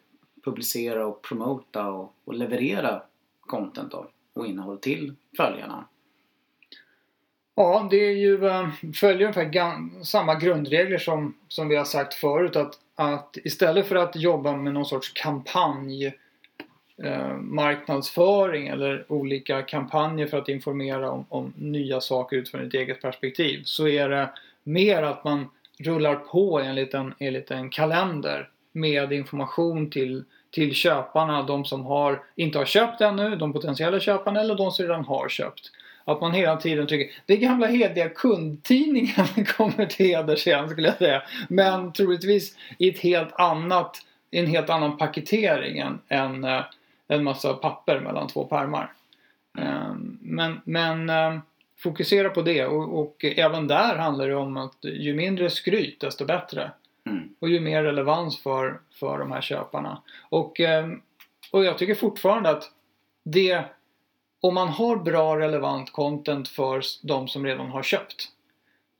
publicera 0.43 1.07
och 1.07 1.21
promota 1.21 1.91
och, 1.91 2.13
och 2.25 2.33
leverera 2.33 3.01
content 3.39 3.91
då, 3.91 4.07
och 4.33 4.47
innehåll 4.47 4.77
till 4.77 5.15
följarna? 5.37 5.85
Ja, 7.55 7.87
det 7.91 7.97
är 7.97 8.15
ju, 8.15 8.47
eh, 8.47 8.69
följer 8.95 9.21
ungefär 9.27 10.03
samma 10.03 10.35
grundregler 10.35 10.97
som, 10.97 11.33
som 11.47 11.67
vi 11.67 11.75
har 11.75 11.85
sagt 11.85 12.13
förut. 12.13 12.55
Att, 12.55 12.79
att 13.01 13.37
istället 13.43 13.87
för 13.87 13.95
att 13.95 14.15
jobba 14.15 14.55
med 14.55 14.73
någon 14.73 14.85
sorts 14.85 15.13
kampanj 15.13 16.05
eh, 17.03 17.33
marknadsföring 17.37 18.67
eller 18.67 19.05
olika 19.07 19.61
kampanjer 19.61 20.27
för 20.27 20.37
att 20.37 20.49
informera 20.49 21.11
om, 21.11 21.25
om 21.29 21.53
nya 21.57 22.01
saker 22.01 22.37
utifrån 22.37 22.67
ett 22.67 22.73
eget 22.73 23.01
perspektiv 23.01 23.61
så 23.63 23.87
är 23.87 24.09
det 24.09 24.29
mer 24.63 25.03
att 25.03 25.23
man 25.23 25.49
rullar 25.79 26.15
på 26.15 26.59
enligt 26.59 26.93
en 26.93 27.13
enligt 27.19 27.51
en 27.51 27.69
kalender 27.69 28.49
med 28.71 29.13
information 29.13 29.89
till, 29.89 30.23
till 30.51 30.73
köparna, 30.73 31.43
de 31.43 31.65
som 31.65 31.85
har, 31.85 32.23
inte 32.35 32.57
har 32.57 32.65
köpt 32.65 33.01
ännu, 33.01 33.35
de 33.35 33.53
potentiella 33.53 33.99
köparna 33.99 34.39
eller 34.39 34.55
de 34.55 34.71
som 34.71 34.85
redan 34.85 35.05
har 35.05 35.29
köpt. 35.29 35.71
Att 36.05 36.21
man 36.21 36.31
hela 36.31 36.57
tiden 36.57 36.87
tycker, 36.87 37.13
det 37.25 37.33
är 37.33 37.37
gamla 37.37 37.67
hederliga 37.67 38.09
kundtidningen 38.09 39.45
kommer 39.57 39.85
till 39.85 40.05
heders 40.05 40.47
igen 40.47 40.69
skulle 40.69 40.87
jag 40.87 40.97
säga. 40.97 41.21
Men 41.49 41.93
troligtvis 41.93 42.57
i 42.77 42.89
ett 42.89 42.99
helt 42.99 43.33
annat, 43.33 43.97
en 44.31 44.47
helt 44.47 44.69
annan 44.69 44.97
paketering 44.97 45.77
än, 45.77 45.99
än 46.07 46.43
eh, 46.43 46.61
en 47.07 47.23
massa 47.23 47.53
papper 47.53 47.99
mellan 47.99 48.27
två 48.27 48.43
pärmar. 48.45 48.93
Eh, 49.57 49.93
Men, 50.19 50.61
men 50.63 51.09
eh, 51.09 51.39
fokusera 51.83 52.29
på 52.29 52.41
det 52.41 52.65
och, 52.65 52.99
och 52.99 53.25
även 53.25 53.67
där 53.67 53.95
handlar 53.95 54.27
det 54.27 54.35
om 54.35 54.57
att 54.57 54.77
ju 54.81 55.13
mindre 55.13 55.49
skryt 55.49 55.99
desto 55.99 56.25
bättre. 56.25 56.71
Mm. 57.05 57.29
Och 57.39 57.49
ju 57.49 57.59
mer 57.59 57.83
relevans 57.83 58.39
för, 58.39 58.79
för 58.99 59.19
de 59.19 59.31
här 59.31 59.41
köparna. 59.41 60.01
Och, 60.29 60.59
eh, 60.59 60.87
och 61.51 61.65
jag 61.65 61.77
tycker 61.77 61.95
fortfarande 61.95 62.49
att 62.49 62.63
det 63.23 63.65
om 64.41 64.53
man 64.53 64.67
har 64.67 64.95
bra 64.95 65.39
relevant 65.39 65.91
content 65.91 66.47
för 66.47 66.81
de 67.01 67.27
som 67.27 67.45
redan 67.45 67.69
har 67.69 67.83
köpt. 67.83 68.29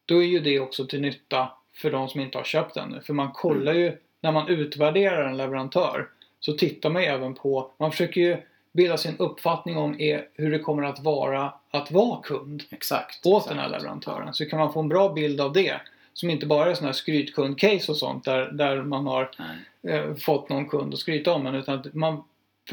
Då 0.05 0.24
är 0.24 0.27
ju 0.27 0.39
det 0.39 0.60
också 0.60 0.86
till 0.86 1.01
nytta 1.01 1.51
för 1.74 1.91
de 1.91 2.10
som 2.10 2.21
inte 2.21 2.38
har 2.38 2.45
köpt 2.45 2.77
ännu. 2.77 3.01
För 3.01 3.13
man 3.13 3.31
kollar 3.31 3.74
ju, 3.74 3.98
när 4.21 4.31
man 4.31 4.48
utvärderar 4.48 5.27
en 5.27 5.38
leverantör 5.38 6.10
så 6.39 6.53
tittar 6.53 6.89
man 6.89 7.01
ju 7.01 7.07
även 7.07 7.33
på, 7.33 7.71
man 7.77 7.91
försöker 7.91 8.21
ju 8.21 8.38
bilda 8.74 8.98
sin 8.98 9.17
uppfattning 9.17 9.77
om 9.77 10.01
är, 10.01 10.27
hur 10.33 10.51
det 10.51 10.60
kommer 10.60 10.83
att 10.83 11.00
vara 11.00 11.53
att 11.71 11.91
vara 11.91 12.21
kund 12.21 12.63
Exakt. 12.69 13.25
åt 13.25 13.38
exakt. 13.38 13.50
den 13.50 13.60
här 13.60 13.69
leverantören. 13.69 14.33
Så 14.33 14.45
kan 14.45 14.60
man 14.60 14.74
få 14.74 14.79
en 14.79 14.89
bra 14.89 15.13
bild 15.13 15.41
av 15.41 15.53
det. 15.53 15.81
som 16.13 16.29
inte 16.29 16.45
bara 16.45 16.69
är 16.69 16.74
sådana 16.74 16.88
här 16.88 16.93
skrytkund-case 16.93 17.89
och 17.89 17.98
sånt 17.98 18.25
där, 18.25 18.51
där 18.51 18.81
man 18.81 19.07
har 19.07 19.31
eh, 19.88 20.15
fått 20.15 20.50
någon 20.50 20.69
kund 20.69 20.93
att 20.93 21.00
skryta 21.00 21.33
om 21.33 21.45
en 21.45 21.55
utan 21.55 21.79
att 21.79 21.93
man 21.93 22.24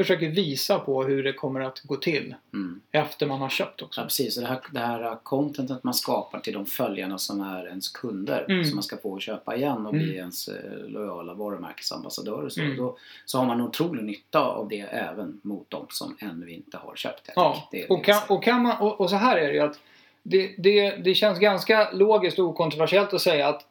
försöker 0.04 0.28
visa 0.28 0.78
på 0.78 1.02
hur 1.04 1.22
det 1.24 1.32
kommer 1.32 1.60
att 1.60 1.80
gå 1.80 1.96
till 1.96 2.34
Mm. 2.54 2.80
efter 2.92 3.26
man 3.26 3.40
har 3.40 3.48
köpt 3.48 3.82
också. 3.82 4.00
Ja, 4.00 4.04
precis. 4.04 4.36
Och 4.36 4.42
det 4.42 4.48
här, 4.48 4.60
det 4.72 4.78
här 4.80 5.16
contentet 5.22 5.84
man 5.84 5.94
skapar 5.94 6.40
till 6.40 6.52
de 6.52 6.66
följarna 6.66 7.18
som 7.18 7.40
är 7.40 7.66
ens 7.68 7.88
kunder 7.88 8.44
Mm. 8.48 8.64
som 8.64 8.74
man 8.76 8.82
ska 8.82 8.96
få 8.96 9.18
köpa 9.18 9.56
igen 9.56 9.86
och 9.86 9.94
Mm. 9.94 10.06
bli 10.06 10.16
ens 10.16 10.48
eh, 10.48 10.54
lojala 10.88 11.34
varumärkesambassadörer. 11.34 12.48
Så, 12.48 12.60
Mm. 12.60 12.76
då, 12.76 12.96
så 13.24 13.38
har 13.38 13.46
man 13.46 13.60
otrolig 13.60 14.04
nytta 14.04 14.40
av 14.40 14.68
det 14.68 14.80
även 14.80 15.40
mot 15.42 15.70
de 15.70 15.86
som 15.90 16.16
ännu 16.20 16.50
inte 16.50 16.76
har 16.76 16.96
köpt. 16.96 17.30
Ja. 17.36 17.68
Det 17.72 17.86
och 17.86 18.04
kan, 18.04 18.14
liksom- 18.14 18.36
och, 18.36 18.42
kan 18.44 18.62
man, 18.62 18.76
och, 18.80 19.00
och 19.00 19.10
så 19.10 19.16
här 19.16 19.36
är 19.36 19.48
det 19.48 19.54
ju 19.54 19.60
att 19.60 19.80
det, 20.22 20.54
det, 20.58 20.90
det 20.90 21.14
känns 21.14 21.38
ganska 21.38 21.90
logiskt 21.92 22.38
och 22.38 22.46
okontroversiellt 22.48 23.14
att 23.14 23.20
säga 23.20 23.48
att 23.48 23.64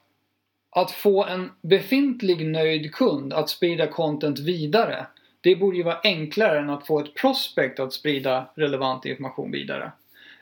att 0.70 0.92
få 0.92 1.26
en 1.26 1.52
befintlig 1.62 2.46
nöjd 2.48 2.94
kund 2.96 3.34
att 3.34 3.50
sprida 3.50 3.88
content 3.88 4.40
vidare 4.40 5.06
det 5.42 5.56
borde 5.56 5.78
ju 5.78 5.84
vara 5.84 6.00
enklare 6.04 6.60
än 6.60 6.70
att 6.70 6.88
få 6.88 7.00
ett 7.00 7.14
prospect 7.14 7.80
att 7.80 7.94
sprida 7.94 8.50
relevant 8.56 9.06
information 9.06 9.52
vidare. 9.52 9.92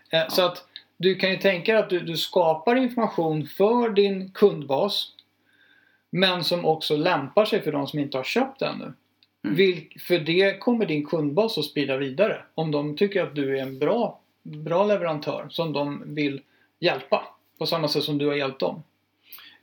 Eh, 0.10 0.28
Så 0.30 0.46
att 0.46 0.66
du 0.98 1.16
kan 1.16 1.30
ju 1.32 1.38
tänka 1.38 1.74
dig 1.74 1.82
att 1.82 1.90
du, 1.90 2.00
du 2.00 2.18
skapar 2.18 2.76
information 2.76 3.48
för 3.48 3.90
din 3.90 4.32
kundbas 4.32 5.12
men 6.10 6.44
som 6.44 6.66
också 6.66 6.98
lämpar 6.98 7.46
sig 7.46 7.62
för 7.62 7.72
de 7.72 7.88
som 7.88 8.00
inte 8.00 8.18
har 8.18 8.24
köpt 8.24 8.62
ännu. 8.62 8.94
Mm. 9.44 9.56
Vilk, 9.56 10.02
för 10.02 10.20
det 10.20 10.60
kommer 10.60 10.86
din 10.86 11.06
kundbas 11.06 11.58
att 11.58 11.66
sprida 11.66 11.98
vidare. 11.98 12.42
Om 12.56 12.72
de 12.72 12.98
tycker 12.98 13.24
att 13.24 13.36
du 13.36 13.58
är 13.58 13.62
en 13.62 13.80
bra, 13.80 14.20
bra 14.44 14.86
leverantör 14.86 15.48
som 15.50 15.74
de 15.74 16.04
vill 16.06 16.42
hjälpa. 16.80 17.28
På 17.58 17.66
samma 17.66 17.88
sätt 17.88 18.04
som 18.04 18.18
du 18.18 18.28
har 18.28 18.36
hjälpt 18.36 18.60
dem. 18.60 18.84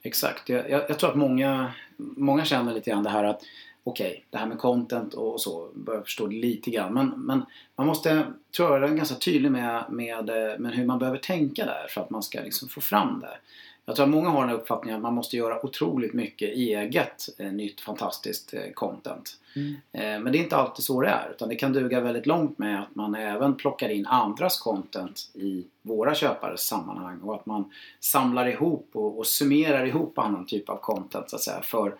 Exakt. 0.03 0.49
Jag, 0.49 0.71
jag, 0.71 0.83
jag 0.89 0.99
tror 0.99 1.11
att 1.11 1.17
många, 1.17 1.73
många 1.97 2.45
känner 2.45 2.75
lite 2.75 2.91
grann 2.91 3.03
det 3.03 3.11
här 3.11 3.25
att 3.25 3.43
okej, 3.85 4.25
det 4.31 4.39
här 4.39 4.47
med 4.47 4.59
content 4.59 5.15
och 5.15 5.41
så 5.41 5.69
börjar 5.75 6.03
förstå 6.03 6.27
det 6.27 6.35
lite 6.35 6.71
grann. 6.71 6.95
Men, 6.95 7.09
men 7.09 7.45
man 7.77 7.87
måste, 7.87 8.27
tror 8.57 8.73
jag, 8.73 8.81
vara 8.81 8.91
ganska 8.91 9.15
tydlig 9.15 9.53
med, 9.53 9.85
med, 9.91 10.31
eh, 10.31 10.59
med 10.59 10.75
hur 10.75 10.87
man 10.87 10.99
behöver 10.99 11.19
tänka 11.19 11.65
där 11.65 11.87
för 11.89 12.01
att 12.01 12.11
man 12.11 12.23
ska 12.23 12.41
liksom 12.41 12.69
få 12.69 12.81
fram 12.81 13.21
det. 13.21 13.39
Jag 13.87 13.97
tror 13.97 14.07
att 14.07 14.11
många 14.11 14.29
har 14.29 14.47
den 14.47 14.57
uppfattningen 14.57 14.97
att 14.97 15.03
man 15.03 15.15
måste 15.15 15.37
göra 15.37 15.67
otroligt 15.67 16.13
mycket 16.13 16.49
eget 16.49 17.29
eh, 17.39 17.53
nytt 17.53 17.81
fantastiskt 17.81 18.55
eh, 18.55 18.73
content. 18.75 19.37
Mm. 19.57 19.75
Eh, 19.93 20.23
men 20.23 20.33
det 20.33 20.39
är 20.39 20.43
inte 20.43 20.57
alltid 20.57 20.85
så 20.85 21.01
det 21.01 21.09
är. 21.09 21.31
Utan 21.31 21.49
det 21.49 21.57
kan 21.57 21.73
duga 21.73 22.01
väldigt 22.01 22.27
långt 22.27 22.59
med 22.59 22.81
att 22.81 22.95
man 22.95 23.15
även 23.15 23.55
plockar 23.55 23.89
in 23.89 24.07
andras 24.07 24.59
content 24.61 25.31
i 25.35 25.65
våra 25.83 26.15
köpares 26.15 26.61
sammanhang. 26.61 27.21
Och 27.21 27.35
att 27.35 27.47
man 27.47 27.73
samlar 28.01 28.47
ihop 28.47 28.91
och, 28.93 29.19
och 29.19 29.27
summerar 29.27 29.87
ihop 29.87 30.19
annan 30.19 30.47
typ 30.47 30.69
av 30.69 30.77
content 30.77 31.31
så 31.31 31.37
att 31.37 31.43
säga 31.43 31.63
för, 31.63 31.95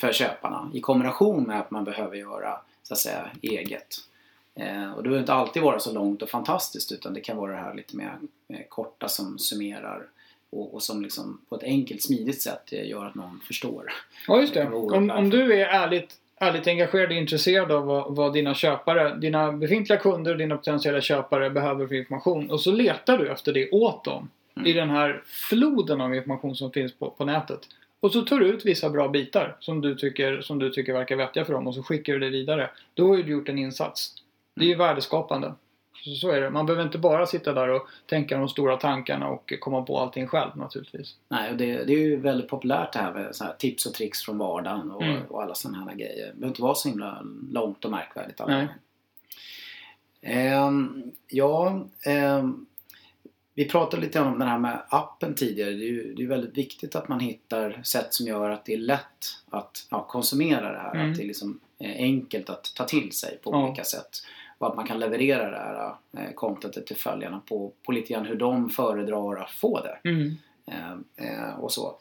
för 0.00 0.12
köparna. 0.12 0.70
I 0.74 0.80
kombination 0.80 1.42
med 1.42 1.60
att 1.60 1.70
man 1.70 1.84
behöver 1.84 2.16
göra 2.16 2.60
så 2.82 2.94
att 2.94 3.00
säga 3.00 3.30
eget. 3.42 3.96
Eh, 4.54 4.92
och 4.92 5.02
det 5.02 5.08
behöver 5.08 5.20
inte 5.20 5.34
alltid 5.34 5.62
vara 5.62 5.78
så 5.78 5.92
långt 5.92 6.22
och 6.22 6.30
fantastiskt 6.30 6.92
utan 6.92 7.14
det 7.14 7.20
kan 7.20 7.36
vara 7.36 7.52
det 7.52 7.58
här 7.58 7.74
lite 7.74 7.96
mer 7.96 8.18
korta 8.68 9.08
som 9.08 9.38
summerar 9.38 10.06
och, 10.52 10.74
och 10.74 10.82
som 10.82 11.02
liksom 11.02 11.40
på 11.48 11.54
ett 11.56 11.62
enkelt 11.62 12.02
smidigt 12.02 12.42
sätt 12.42 12.72
gör 12.72 13.04
att 13.06 13.14
någon 13.14 13.40
förstår. 13.46 13.92
Ja, 14.28 14.40
just 14.40 14.54
det. 14.54 14.66
Om, 14.68 15.10
om 15.10 15.30
du 15.30 15.52
är 15.54 15.66
ärligt, 15.66 16.14
ärligt 16.40 16.66
engagerad 16.66 17.10
och 17.10 17.16
intresserad 17.16 17.72
av 17.72 17.84
vad, 17.86 18.14
vad 18.16 18.32
dina 18.32 18.54
köpare, 18.54 19.14
dina 19.16 19.52
befintliga 19.52 19.98
kunder 19.98 20.32
och 20.32 20.38
dina 20.38 20.56
potentiella 20.56 21.00
köpare 21.00 21.50
behöver 21.50 21.86
för 21.86 21.94
information 21.94 22.50
och 22.50 22.60
så 22.60 22.72
letar 22.72 23.18
du 23.18 23.28
efter 23.28 23.52
det 23.52 23.70
åt 23.70 24.04
dem 24.04 24.28
Mm. 24.56 24.66
i 24.68 24.72
den 24.72 24.90
här 24.90 25.22
floden 25.26 26.00
av 26.00 26.14
information 26.14 26.56
som 26.56 26.72
finns 26.72 26.92
på, 26.94 27.10
på 27.10 27.24
nätet. 27.24 27.60
Och 28.00 28.12
så 28.12 28.22
tar 28.22 28.38
du 28.38 28.46
ut 28.46 28.64
vissa 28.66 28.90
bra 28.90 29.08
bitar 29.08 29.56
som 29.60 29.80
du, 29.80 29.94
tycker, 29.94 30.40
som 30.40 30.58
du 30.58 30.70
tycker 30.70 30.92
verkar 30.92 31.16
vettiga 31.16 31.44
för 31.44 31.52
dem 31.52 31.66
och 31.66 31.74
så 31.74 31.82
skickar 31.82 32.12
du 32.12 32.18
det 32.18 32.28
vidare. 32.30 32.70
Då 32.94 33.08
har 33.08 33.16
du 33.16 33.32
gjort 33.32 33.48
en 33.48 33.58
insats. 33.58 34.14
Det 34.54 34.60
är 34.60 34.64
Mm. 34.64 34.68
ju 34.72 34.78
värdeskapande. 34.78 35.52
Så, 36.20 36.30
är 36.30 36.40
det. 36.40 36.50
Man 36.50 36.66
behöver 36.66 36.84
inte 36.84 36.98
bara 36.98 37.26
sitta 37.26 37.52
där 37.52 37.68
och 37.68 37.88
tänka 38.06 38.38
de 38.38 38.48
stora 38.48 38.76
tankarna 38.76 39.28
och 39.28 39.52
komma 39.60 39.82
på 39.82 39.98
allting 39.98 40.26
själv 40.26 40.50
naturligtvis. 40.56 41.16
Nej, 41.28 41.50
och 41.50 41.56
det, 41.56 41.84
det 41.84 41.92
är 41.92 41.98
ju 41.98 42.16
väldigt 42.16 42.48
populärt 42.48 42.92
det 42.92 42.98
här 42.98 43.12
med 43.12 43.34
här 43.40 43.52
tips 43.58 43.86
och 43.86 43.94
tricks 43.94 44.22
från 44.22 44.38
vardagen 44.38 44.90
och, 44.90 45.02
Mm. 45.02 45.22
och 45.28 45.42
alla 45.42 45.54
sådana 45.54 45.84
här 45.90 45.96
grejer. 45.96 46.26
Det 46.26 46.32
behöver 46.32 46.48
inte 46.48 46.62
vara 46.62 46.74
så 46.74 46.88
himla 46.88 47.22
långt 47.50 47.84
och 47.84 47.90
märkvärdigt 47.90 48.40
alla 48.40 48.56
Nej. 48.56 48.68
Ehm, 50.22 51.02
ja, 51.28 51.84
ehm, 52.06 52.66
vi 53.54 53.68
pratade 53.68 54.02
lite 54.02 54.20
om 54.20 54.38
det 54.38 54.44
här 54.44 54.58
med 54.58 54.82
appen 54.88 55.34
tidigare. 55.34 55.70
Det 55.70 55.84
är 55.84 55.88
ju 55.88 56.14
det 56.14 56.22
är 56.22 56.26
väldigt 56.26 56.58
viktigt 56.58 56.96
att 56.96 57.08
man 57.08 57.20
hittar 57.20 57.80
sätt 57.84 58.14
som 58.14 58.26
gör 58.26 58.50
att 58.50 58.64
det 58.64 58.74
är 58.74 58.78
lätt 58.78 59.36
att 59.50 59.86
ja, 59.90 60.06
konsumera 60.10 60.72
det 60.72 60.78
här. 60.78 60.94
Mm. 60.94 61.10
Att 61.10 61.16
det 61.16 61.22
är 61.22 61.26
liksom 61.26 61.60
eh, 61.78 61.90
enkelt 61.96 62.50
att 62.50 62.72
ta 62.76 62.84
till 62.84 63.12
sig 63.12 63.38
på 63.42 63.50
Ja. 63.52 63.66
olika 63.66 63.84
sätt. 63.84 64.10
Och 64.62 64.68
att 64.68 64.76
man 64.76 64.86
kan 64.86 65.00
leverera 65.00 65.50
det 65.50 65.56
här 65.56 65.94
eh, 66.16 66.32
contentet 66.34 66.86
till 66.86 66.96
följarna 66.96 67.40
på, 67.48 67.72
på 67.86 67.92
lite 67.92 68.12
grann 68.12 68.26
hur 68.26 68.36
de 68.36 68.70
föredrar 68.70 69.36
att 69.36 69.50
få 69.50 69.80
det. 69.80 70.08
Mm. 70.10 70.36
Eh, 70.66 70.92
eh, 71.16 71.54
och 71.58 71.72
så. 71.72 71.94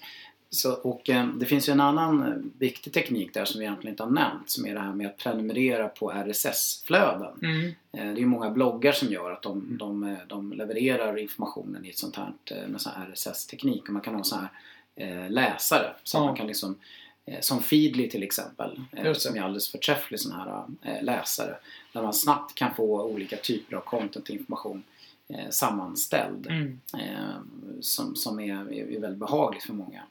så 0.50 0.74
och 0.74 1.10
eh, 1.10 1.28
det 1.28 1.46
finns 1.46 1.70
ju 1.70 1.72
en 1.72 1.80
annan 1.80 2.22
eh, 2.22 2.34
viktig 2.60 2.94
teknik 2.94 3.34
där 3.34 3.46
som 3.46 3.60
vi 3.60 3.66
egentligen 3.66 3.94
inte 3.94 4.04
har 4.04 4.10
nämnt 4.10 4.50
som 4.50 4.66
är 4.66 4.74
det 4.74 4.80
här 4.80 4.94
med 4.94 5.08
att 5.08 5.18
prenumerera 5.18 5.88
på 5.88 6.12
RSS-flöden. 6.12 7.40
Mm. 7.44 7.66
Eh, 7.66 8.14
det 8.14 8.20
är 8.20 8.22
ju 8.22 8.26
många 8.26 8.50
bloggar 8.50 8.92
som 8.92 9.08
gör 9.08 9.32
att 9.32 9.42
de, 9.42 9.78
de, 9.80 10.04
eh, 10.04 10.18
de 10.28 10.54
levererar 10.54 11.18
informationen 11.18 11.86
i 11.86 11.90
ett 11.90 11.98
sånt 11.98 12.16
här 12.16 12.34
med 12.68 12.82
sån 12.82 12.94
RSS-teknik 13.14 13.84
och 13.88 13.94
man 13.94 14.02
kan 14.02 14.16
ha 14.16 14.24
sån 14.24 14.40
här 14.40 14.50
eh, 14.96 15.30
läsare 15.30 15.94
så 16.04 16.18
Ja. 16.18 16.26
man 16.26 16.36
kan 16.36 16.48
liksom 16.48 16.76
som 17.40 17.64
Feedly 17.64 18.10
till 18.10 18.24
exempel, 18.24 18.82
eh, 18.92 19.14
som 19.14 19.36
är 19.36 19.42
alldeles 19.42 19.72
förträfflig 19.72 20.20
sån 20.20 20.32
här 20.32 20.64
eh, 20.84 21.04
läsare. 21.04 21.56
Där 21.94 22.02
man 22.02 22.14
snabbt 22.14 22.56
kan 22.56 22.76
få 22.76 23.02
olika 23.04 23.38
typer 23.38 23.76
av 23.78 23.82
content 23.82 24.30
och 24.30 24.36
information 24.36 24.84
eh, 25.30 25.50
sammanställd 25.50 26.48
Mm. 26.48 26.80
eh, 26.94 27.36
som, 27.82 28.16
som 28.16 28.40
är, 28.40 28.74
är, 28.74 29.00
väldigt 29.00 29.20
behagligt 29.20 29.64
för 29.64 29.74
många. 29.74 30.04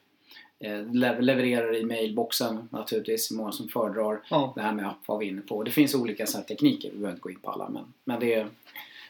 Eh, 0.60 0.86
le- 0.92 1.20
levererar 1.20 1.76
i 1.76 1.84
mailboxen 1.84 2.68
naturligtvis, 2.72 3.30
många 3.30 3.52
som 3.52 3.68
föredrar 3.68 4.20
Ja. 4.30 4.52
det 4.56 4.62
här 4.62 4.72
med 4.72 4.86
app 4.86 4.98
var 5.08 5.18
vi 5.18 5.26
inne 5.26 5.40
på. 5.40 5.62
Det 5.62 5.70
finns 5.70 5.94
olika 5.94 6.26
så 6.26 6.38
tekniker, 6.40 6.90
vi 6.90 6.96
behöver 6.98 7.10
inte 7.12 7.20
gå 7.22 7.30
in 7.30 7.38
på 7.40 7.50
alla 7.50 7.68
men, 7.68 7.84
men 8.04 8.20
det, 8.20 8.34
är, 8.34 8.48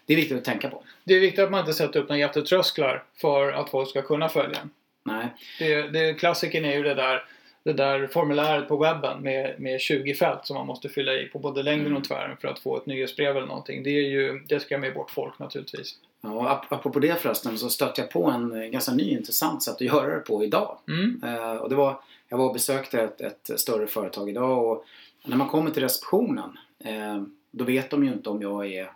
det 0.06 0.12
är 0.12 0.16
viktigt 0.16 0.38
att 0.38 0.44
tänka 0.44 0.70
på. 0.70 0.82
Det 1.04 1.14
är 1.14 1.20
viktigt 1.20 1.44
att 1.44 1.50
man 1.50 1.60
inte 1.60 1.72
sätter 1.72 2.00
upp 2.00 2.08
några 2.08 2.18
jättetrösklar 2.20 3.04
för 3.16 3.52
att 3.52 3.70
folk 3.70 3.88
ska 3.90 4.02
kunna 4.02 4.28
följa 4.28 4.58
en. 4.60 4.70
Nej, 5.04 5.26
Det, 5.58 5.82
det, 5.82 6.14
klassikern 6.14 6.64
är 6.64 6.76
ju 6.76 6.82
det 6.82 6.94
där, 6.94 7.24
det 7.62 7.72
där 7.72 8.06
formuläret 8.06 8.68
på 8.68 8.76
webben 8.76 9.22
med, 9.22 9.60
med 9.60 9.80
20 9.80 10.14
fält 10.14 10.46
som 10.46 10.56
man 10.56 10.66
måste 10.66 10.88
fylla 10.88 11.12
i 11.14 11.26
på 11.28 11.38
både 11.38 11.62
längden 11.62 11.86
Mm. 11.86 11.98
och 11.98 12.04
tvären 12.04 12.36
för 12.40 12.48
att 12.48 12.58
få 12.58 12.76
ett 12.76 12.86
nyhetsbrev 12.86 13.36
eller 13.36 13.46
någonting. 13.46 13.82
Det, 13.82 13.90
är 13.90 14.08
ju, 14.08 14.40
det 14.48 14.60
skrämmer 14.60 14.90
bort 14.90 15.10
folk 15.10 15.38
naturligtvis. 15.38 15.94
ja, 16.20 16.30
och 16.32 16.44
ap- 16.50 16.66
apropå 16.68 16.98
det 16.98 17.20
förresten 17.20 17.58
så 17.58 17.68
stötte 17.70 18.00
jag 18.00 18.10
på 18.10 18.24
en 18.30 18.62
eh, 18.62 18.68
ganska 18.68 18.92
ny 18.92 19.10
intressant 19.10 19.62
sätt 19.62 19.74
att 19.74 19.80
göra 19.80 20.14
det 20.14 20.20
på 20.20 20.44
idag. 20.44 20.78
Mm. 20.88 21.20
Eh, 21.24 21.52
och 21.56 21.68
det 21.68 21.74
var, 21.76 22.00
jag 22.28 22.38
var 22.38 22.46
och 22.46 22.52
besökte 22.52 23.00
ett, 23.02 23.20
ett 23.20 23.60
större 23.60 23.86
företag 23.86 24.28
idag 24.28 24.64
och 24.70 24.84
när 25.24 25.36
man 25.36 25.48
kommer 25.48 25.70
till 25.70 25.82
receptionen 25.82 26.58
eh, 26.84 27.22
då 27.50 27.64
vet 27.64 27.90
de 27.90 28.04
ju 28.04 28.12
inte 28.12 28.30
om 28.30 28.42
jag 28.42 28.66
är 28.72 28.90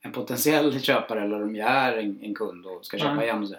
en 0.00 0.12
potentiell 0.12 0.80
köpare 0.80 1.22
eller 1.22 1.42
om 1.42 1.56
jag 1.56 1.68
är 1.70 1.96
en, 1.98 2.18
en 2.22 2.34
kund 2.34 2.66
och 2.66 2.86
ska 2.86 2.98
köpa 2.98 3.14
Nej. 3.14 3.24
igen. 3.24 3.54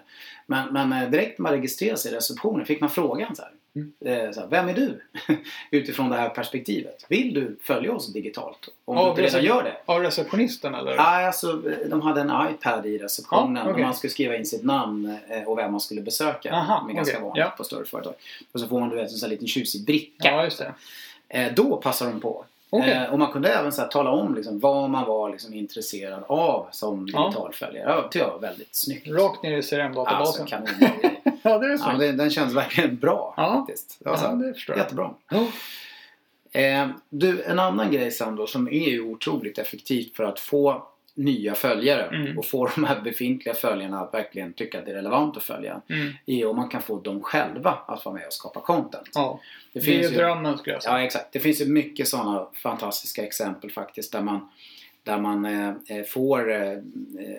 Men, 0.46 0.72
men 0.72 0.92
eh, 1.02 1.10
direkt 1.10 1.38
när 1.38 1.42
man 1.42 1.52
registrerar 1.52 1.96
sig 1.96 2.12
i 2.12 2.14
receptionen 2.16 2.66
fick 2.66 2.80
man 2.80 2.90
frågan 2.90 3.36
så 3.36 3.42
här. 3.42 3.50
Mm. 4.06 4.26
Eh, 4.26 4.32
så 4.32 4.40
här 4.40 4.46
Vem 4.48 4.68
är 4.68 4.74
du? 4.74 5.00
Utifrån 5.70 6.08
det 6.10 6.16
här 6.16 6.28
perspektivet. 6.28 7.04
Vill 7.08 7.34
du 7.34 7.56
följa 7.62 7.92
oss 7.92 8.12
digitalt? 8.12 8.68
Om 8.84 8.96
Ja, 8.96 9.02
du 9.04 9.08
inte 9.10 9.22
redan 9.22 9.44
gör 9.44 9.62
det. 9.62 9.76
Av 9.92 10.02
receptionisten 10.02 10.74
eller? 10.74 10.96
Nej, 10.96 11.26
alltså 11.26 11.52
de 11.90 12.00
hade 12.02 12.20
en 12.20 12.32
iPad 12.50 12.86
i 12.86 12.98
receptionen 12.98 13.62
okej. 13.62 13.72
och 13.74 13.80
man 13.80 13.94
skulle 13.94 14.10
skriva 14.10 14.36
in 14.36 14.46
sitt 14.46 14.64
namn 14.64 15.16
eh, 15.28 15.42
och 15.48 15.58
vem 15.58 15.70
man 15.70 15.80
skulle 15.80 16.00
besöka. 16.00 16.52
Aha, 16.52 16.82
med 16.86 16.96
ganska 16.96 17.16
okej. 17.16 17.24
vanligt 17.28 17.44
Ja. 17.44 17.54
på 17.56 17.64
större 17.64 17.84
företag. 17.84 18.14
Och 18.52 18.60
så 18.60 18.68
får 18.68 18.80
man 18.80 18.88
du 18.88 18.96
vet, 18.96 19.04
en 19.10 19.16
sån 19.16 19.26
här 19.26 19.30
liten 19.30 19.48
tjusig 19.48 19.84
bricka. 19.86 20.30
Ja, 20.30 20.44
just 20.44 20.58
det. 20.58 20.72
Eh, 21.28 21.52
då 21.54 21.76
passar 21.76 22.06
de 22.06 22.20
på. 22.20 22.44
Eh, 22.72 23.12
och 23.12 23.18
man 23.18 23.32
kunde 23.32 23.48
även 23.48 23.72
så 23.72 23.80
här, 23.80 23.88
tala 23.88 24.10
om 24.10 24.34
liksom, 24.34 24.58
vad 24.60 24.90
man 24.90 25.06
var 25.06 25.30
liksom, 25.30 25.54
intresserad 25.54 26.22
av 26.28 26.68
som 26.70 27.08
Ja. 27.12 27.22
digitalföljare. 27.24 27.90
Ja, 27.90 27.96
det 28.02 28.08
tycker 28.08 28.26
jag 28.26 28.32
var 28.32 28.38
väldigt 28.40 28.74
snyggt. 28.76 29.08
Rakt 29.08 29.42
ner 29.42 29.52
i 29.52 29.56
Alltså 29.56 29.74
CRM-databasen. 29.76 30.46
kanon. 30.46 30.66
Ja, 31.42 31.58
det 31.58 31.72
är 31.72 31.76
så. 31.76 31.84
ja, 31.92 31.96
den, 31.98 32.16
den 32.16 32.30
känns 32.30 32.54
verkligen 32.54 32.96
bra 32.96 33.34
Ja. 33.36 33.54
faktiskt. 33.66 33.96
Det 34.00 34.08
var 34.10 34.16
så 34.16 34.24
Ja, 34.24 34.30
det 34.32 34.54
förstår 34.54 34.76
jag. 34.76 34.82
jättebra. 34.84 35.10
Ja. 35.30 35.46
Eh, 36.60 36.88
du, 37.10 37.42
en 37.42 37.58
annan 37.58 37.92
grej 37.92 38.10
sen 38.10 38.36
då 38.36 38.46
som 38.46 38.68
är 38.68 38.88
ju 38.88 39.00
otroligt 39.00 39.58
effektivt 39.58 40.16
för 40.16 40.24
att 40.24 40.40
få 40.40 40.86
nya 41.14 41.54
följare 41.54 42.02
Mm. 42.16 42.38
och 42.38 42.46
få 42.46 42.66
de 42.74 42.84
här 42.84 43.00
befintliga 43.00 43.54
följarna 43.54 44.00
att 44.00 44.14
verkligen 44.14 44.52
tycka 44.52 44.78
att 44.78 44.84
det 44.84 44.90
är 44.90 44.94
relevant 44.94 45.36
att 45.36 45.42
följa. 45.42 45.80
Mm. 45.88 46.12
är 46.26 46.46
om 46.46 46.56
man 46.56 46.68
kan 46.68 46.82
få 46.82 47.00
dem 47.00 47.22
själva 47.22 47.78
att 47.86 48.04
vara 48.04 48.14
med 48.14 48.26
och 48.26 48.32
skapa 48.32 48.60
content. 48.60 49.08
ja. 49.14 49.40
Det 49.72 49.80
Det 49.80 49.90
är 49.90 49.92
finns 49.92 50.12
ju, 50.12 50.16
drömmen 50.16 50.58
skulle 50.58 50.74
jag 50.74 50.82
säga. 50.82 50.98
ja 50.98 51.04
exakt. 51.04 51.32
Det 51.32 51.40
finns 51.40 51.60
ju 51.60 51.66
mycket 51.66 52.08
sådana 52.08 52.46
fantastiska 52.54 53.22
exempel 53.26 53.70
faktiskt 53.70 54.12
där 54.12 54.20
man 54.22 54.48
Där 55.08 55.18
man 55.18 55.44
eh, 55.44 55.68
eh, 55.86 56.04
får, 56.04 56.50
eh, 56.52 56.78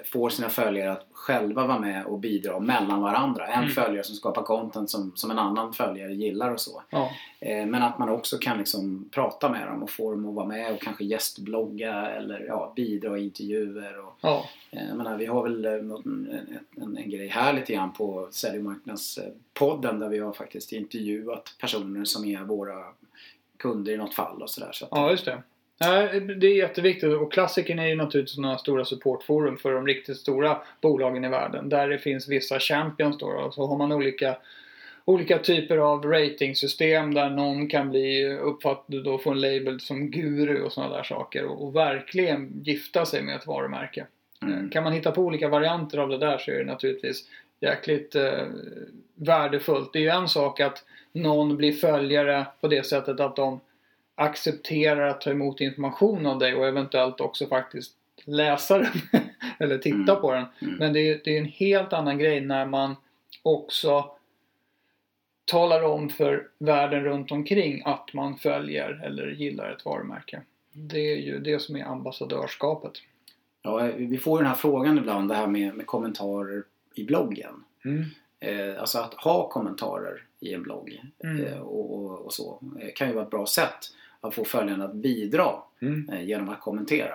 får 0.06 0.30
sina 0.30 0.50
följare 0.50 0.92
att 0.92 1.08
själva 1.12 1.68
vara 1.68 1.80
med 1.80 2.06
och 2.06 2.20
bidra 2.20 2.60
mellan 2.60 3.02
varandra. 3.02 3.48
En 3.48 3.60
Mm. 3.60 3.70
följare 3.70 4.04
som 4.04 4.16
skapar 4.16 4.42
content 4.44 4.90
som, 4.90 5.12
som 5.16 5.32
en 5.32 5.40
annan 5.40 5.74
följare 5.74 6.14
gillar 6.14 6.52
och 6.54 6.60
så. 6.60 6.82
Ja. 6.90 7.12
Men 7.42 7.76
att 7.76 8.00
man 8.00 8.10
också 8.10 8.38
kan 8.38 8.58
liksom 8.58 9.10
prata 9.12 9.50
med 9.50 9.68
dem 9.68 9.84
och 9.84 9.90
få 9.90 10.12
dem 10.12 10.30
att 10.30 10.36
vara 10.36 10.46
med 10.46 10.74
och 10.74 10.82
kanske 10.82 11.04
gästblogga 11.06 11.94
eller 12.12 12.40
ja, 12.48 12.74
bidra 12.76 13.18
i 13.18 13.24
intervjuer. 13.24 14.00
Och, 14.06 14.14
Ja. 14.22 14.46
menar, 14.72 15.18
vi 15.18 15.26
har 15.26 15.44
väl 15.44 15.66
en, 15.66 15.92
en, 16.78 16.98
en 16.98 17.10
grej 17.10 17.28
här 17.28 17.54
lite 17.54 17.74
grann 17.74 17.94
på 17.94 18.28
Sälj 18.32 18.58
och 18.58 18.64
marknadspodden 18.64 20.00
där 20.00 20.10
vi 20.10 20.20
har 20.20 20.34
faktiskt 20.34 20.72
intervjuat 20.72 21.56
personer 21.62 22.06
som 22.06 22.26
är 22.26 22.42
våra 22.44 22.84
kunder 23.58 23.92
i 23.92 23.98
något 23.98 24.14
fall 24.14 24.42
och 24.42 24.50
sådär. 24.50 24.72
Så 24.74 24.88
ja, 24.92 25.12
just 25.12 25.26
det. 25.26 25.44
Nej, 25.80 26.20
Det 26.20 26.48
är 26.48 26.56
jätteviktigt 26.56 27.14
och 27.14 27.34
klassikern 27.34 27.80
är 27.80 27.88
ju 27.88 27.96
naturligtvis 27.96 28.38
några 28.38 28.58
stora 28.58 28.86
supportforum 28.86 29.58
för 29.58 29.72
de 29.72 29.88
riktigt 29.88 30.18
stora 30.18 30.62
bolagen 30.82 31.26
i 31.26 31.30
världen. 31.30 31.70
Där 31.70 31.90
det 31.90 31.98
finns 31.98 32.28
vissa 32.28 32.60
champions 32.60 33.18
då 33.18 33.28
och 33.28 33.54
så 33.54 33.68
har 33.68 33.78
man 33.78 33.92
olika 33.92 34.38
Olika 35.10 35.38
typer 35.38 35.78
av 35.78 36.06
ratingsystem 36.06 37.14
där 37.14 37.30
någon 37.30 37.68
kan 37.68 37.90
bli 37.90 38.38
uppfattad 38.38 39.08
och 39.08 39.24
få 39.24 39.32
en 39.32 39.42
label 39.42 39.80
som 39.80 40.12
guru 40.12 40.62
och 40.62 40.72
sådana 40.72 40.96
där 40.96 41.04
saker 41.04 41.46
och, 41.46 41.64
och 41.64 41.76
verkligen 41.76 42.62
gifta 42.64 43.06
sig 43.06 43.24
med 43.24 43.36
ett 43.36 43.48
varumärke. 43.48 44.06
Mm. 44.42 44.70
Kan 44.70 44.84
man 44.84 44.94
hitta 44.94 45.12
på 45.12 45.22
olika 45.22 45.48
varianter 45.48 45.98
av 45.98 46.10
det 46.10 46.18
där 46.18 46.38
så 46.38 46.52
är 46.52 46.56
det 46.56 46.66
naturligtvis 46.66 47.26
jäkligt 47.60 48.16
eh, 48.16 48.46
värdefullt. 49.16 49.94
Det 49.94 50.00
är 50.00 50.04
ju 50.04 50.10
en 50.10 50.28
sak 50.28 50.60
att 50.60 50.84
någon 51.12 51.58
blir 51.58 51.74
följare 51.74 52.46
på 52.62 52.68
det 52.68 52.86
sättet 52.86 53.20
att 53.20 53.36
de 53.36 53.60
accepterar 54.20 55.08
att 55.08 55.22
ta 55.22 55.30
emot 55.32 55.62
information 55.62 56.26
av 56.26 56.40
dig 56.40 56.56
och 56.56 56.68
eventuellt 56.68 57.22
också 57.22 57.48
faktiskt 57.48 57.94
läsa 58.26 58.78
den 58.78 58.92
eller 59.60 59.78
titta 59.78 59.96
Mm. 60.12 60.22
på 60.22 60.34
den. 60.34 60.46
Mm. 60.62 60.76
Men 60.76 60.94
det 60.94 61.00
är, 61.00 61.22
det 61.24 61.36
är 61.36 61.40
en 61.40 61.46
helt 61.46 61.94
annan 61.94 62.18
grej 62.18 62.42
när 62.42 62.66
man 62.66 62.96
också 63.44 64.12
talar 65.46 65.84
om 65.84 66.10
för 66.10 66.48
världen 66.58 67.04
runt 67.04 67.32
omkring 67.32 67.82
att 67.86 68.14
man 68.14 68.38
följer 68.38 69.02
eller 69.06 69.28
gillar 69.28 69.72
ett 69.72 69.86
varumärke. 69.86 70.42
Det 70.72 71.12
är 71.14 71.18
ju 71.18 71.40
det 71.40 71.60
som 71.60 71.76
är 71.76 71.84
ambassadörskapet. 71.84 72.92
Ja, 73.62 73.90
vi 73.98 74.18
får 74.18 74.40
ju 74.40 74.44
den 74.44 74.50
här 74.50 74.58
frågan 74.58 74.98
ibland 74.98 75.30
det 75.30 75.36
här 75.36 75.48
med, 75.48 75.76
med 75.76 75.86
kommentarer 75.88 76.64
i 76.96 77.04
bloggen. 77.04 77.64
Mm. 77.86 78.06
Eh, 78.40 78.80
alltså 78.82 79.00
att 79.00 79.14
ha 79.14 79.50
kommentarer 79.50 80.24
i 80.40 80.54
en 80.54 80.64
blogg 80.64 81.02
Mm. 81.24 81.46
eh, 81.46 81.60
och, 81.60 81.96
och, 81.96 82.20
och 82.26 82.34
så 82.34 82.60
eh, 82.82 82.90
kan 82.96 83.08
ju 83.08 83.14
vara 83.14 83.24
ett 83.26 83.32
bra 83.32 83.46
sätt 83.46 83.78
att 84.22 84.36
få 84.36 84.44
följarna 84.46 84.86
att 84.86 84.94
bidra 84.96 85.52
Mm. 85.82 86.10
eh, 86.10 86.24
genom 86.24 86.50
att 86.50 86.60
kommentera. 86.62 87.14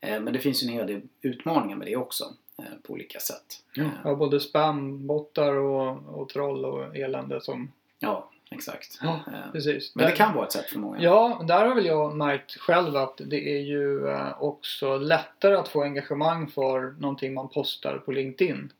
Eh, 0.00 0.20
men 0.20 0.32
det 0.32 0.38
finns 0.38 0.62
ju 0.62 0.66
en 0.66 0.72
hel 0.72 0.86
del 0.86 1.00
utmaningar 1.22 1.76
med 1.76 1.86
det 1.86 1.96
också 1.96 2.24
eh, 2.58 2.64
på 2.82 2.92
olika 2.92 3.18
sätt. 3.20 3.44
Eh, 3.78 3.88
Ja, 4.04 4.14
både 4.14 4.40
spambottar 4.40 5.52
och, 5.52 6.20
och 6.20 6.28
troll 6.28 6.64
och 6.64 6.96
elände 6.96 7.40
som... 7.40 7.72
ja 7.98 8.30
exakt. 8.50 8.98
Ja, 9.02 9.20
Eh, 9.26 9.52
precis. 9.52 9.94
men 9.96 10.06
det 10.06 10.12
kan 10.12 10.34
vara 10.34 10.46
ett 10.46 10.52
sätt 10.52 10.66
för 10.70 10.78
många. 10.78 11.02
Ja, 11.02 11.44
där 11.48 11.66
har 11.66 11.74
väl 11.74 11.86
jag 11.86 12.16
märkt 12.16 12.56
själv 12.56 12.96
att 12.96 13.20
det 13.26 13.48
är 13.56 13.60
ju 13.60 14.08
eh, 14.08 14.42
också 14.42 14.96
lättare 14.98 15.54
att 15.54 15.68
få 15.68 15.82
engagemang 15.82 16.48
för 16.48 16.94
någonting 17.00 17.34
man 17.34 17.48
postar 17.48 17.98
på 17.98 18.12
LinkedIn. 18.12 18.72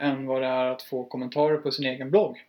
Än 0.00 0.26
vad 0.26 0.42
det 0.42 0.46
är 0.48 0.66
att 0.66 0.82
få 0.82 1.04
kommentarer 1.04 1.56
på 1.56 1.70
sin 1.70 1.86
egen 1.86 2.10
blogg. 2.10 2.44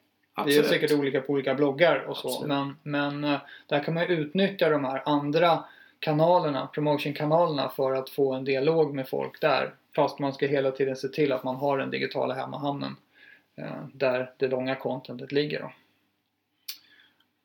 Det 0.46 0.58
är 0.58 0.64
säkert 0.64 0.92
olika 0.92 1.22
på 1.22 1.34
olika 1.34 1.56
bloggar 1.56 2.00
och 2.00 2.18
så. 2.18 2.28
Absolut. 2.28 2.48
Men, 2.48 2.76
men 2.84 3.24
eh, 3.34 3.40
där 3.68 3.84
kan 3.84 3.94
man 3.94 4.04
ju 4.04 4.10
utnyttja 4.10 4.70
de 4.70 4.86
här 4.86 5.02
andra 5.06 5.64
kanalerna, 6.00 6.68
promotion-kanalerna 6.68 7.70
för 7.70 7.92
att 7.94 8.10
få 8.10 8.34
en 8.34 8.44
dialog 8.44 8.94
med 8.96 9.10
folk 9.10 9.42
där. 9.42 9.74
Fast 9.96 10.20
man 10.20 10.34
ska 10.34 10.48
hela 10.48 10.72
tiden 10.72 10.96
se 10.96 11.08
till 11.08 11.32
att 11.32 11.44
man 11.44 11.56
har 11.56 11.78
den 11.78 11.90
digitala 11.90 12.34
hemmahamnen. 12.34 12.96
eh, 13.58 13.66
Där 13.94 14.32
det 14.38 14.48
långa 14.48 14.76
contentet 14.76 15.32
ligger 15.32 15.60
då. 15.60 15.72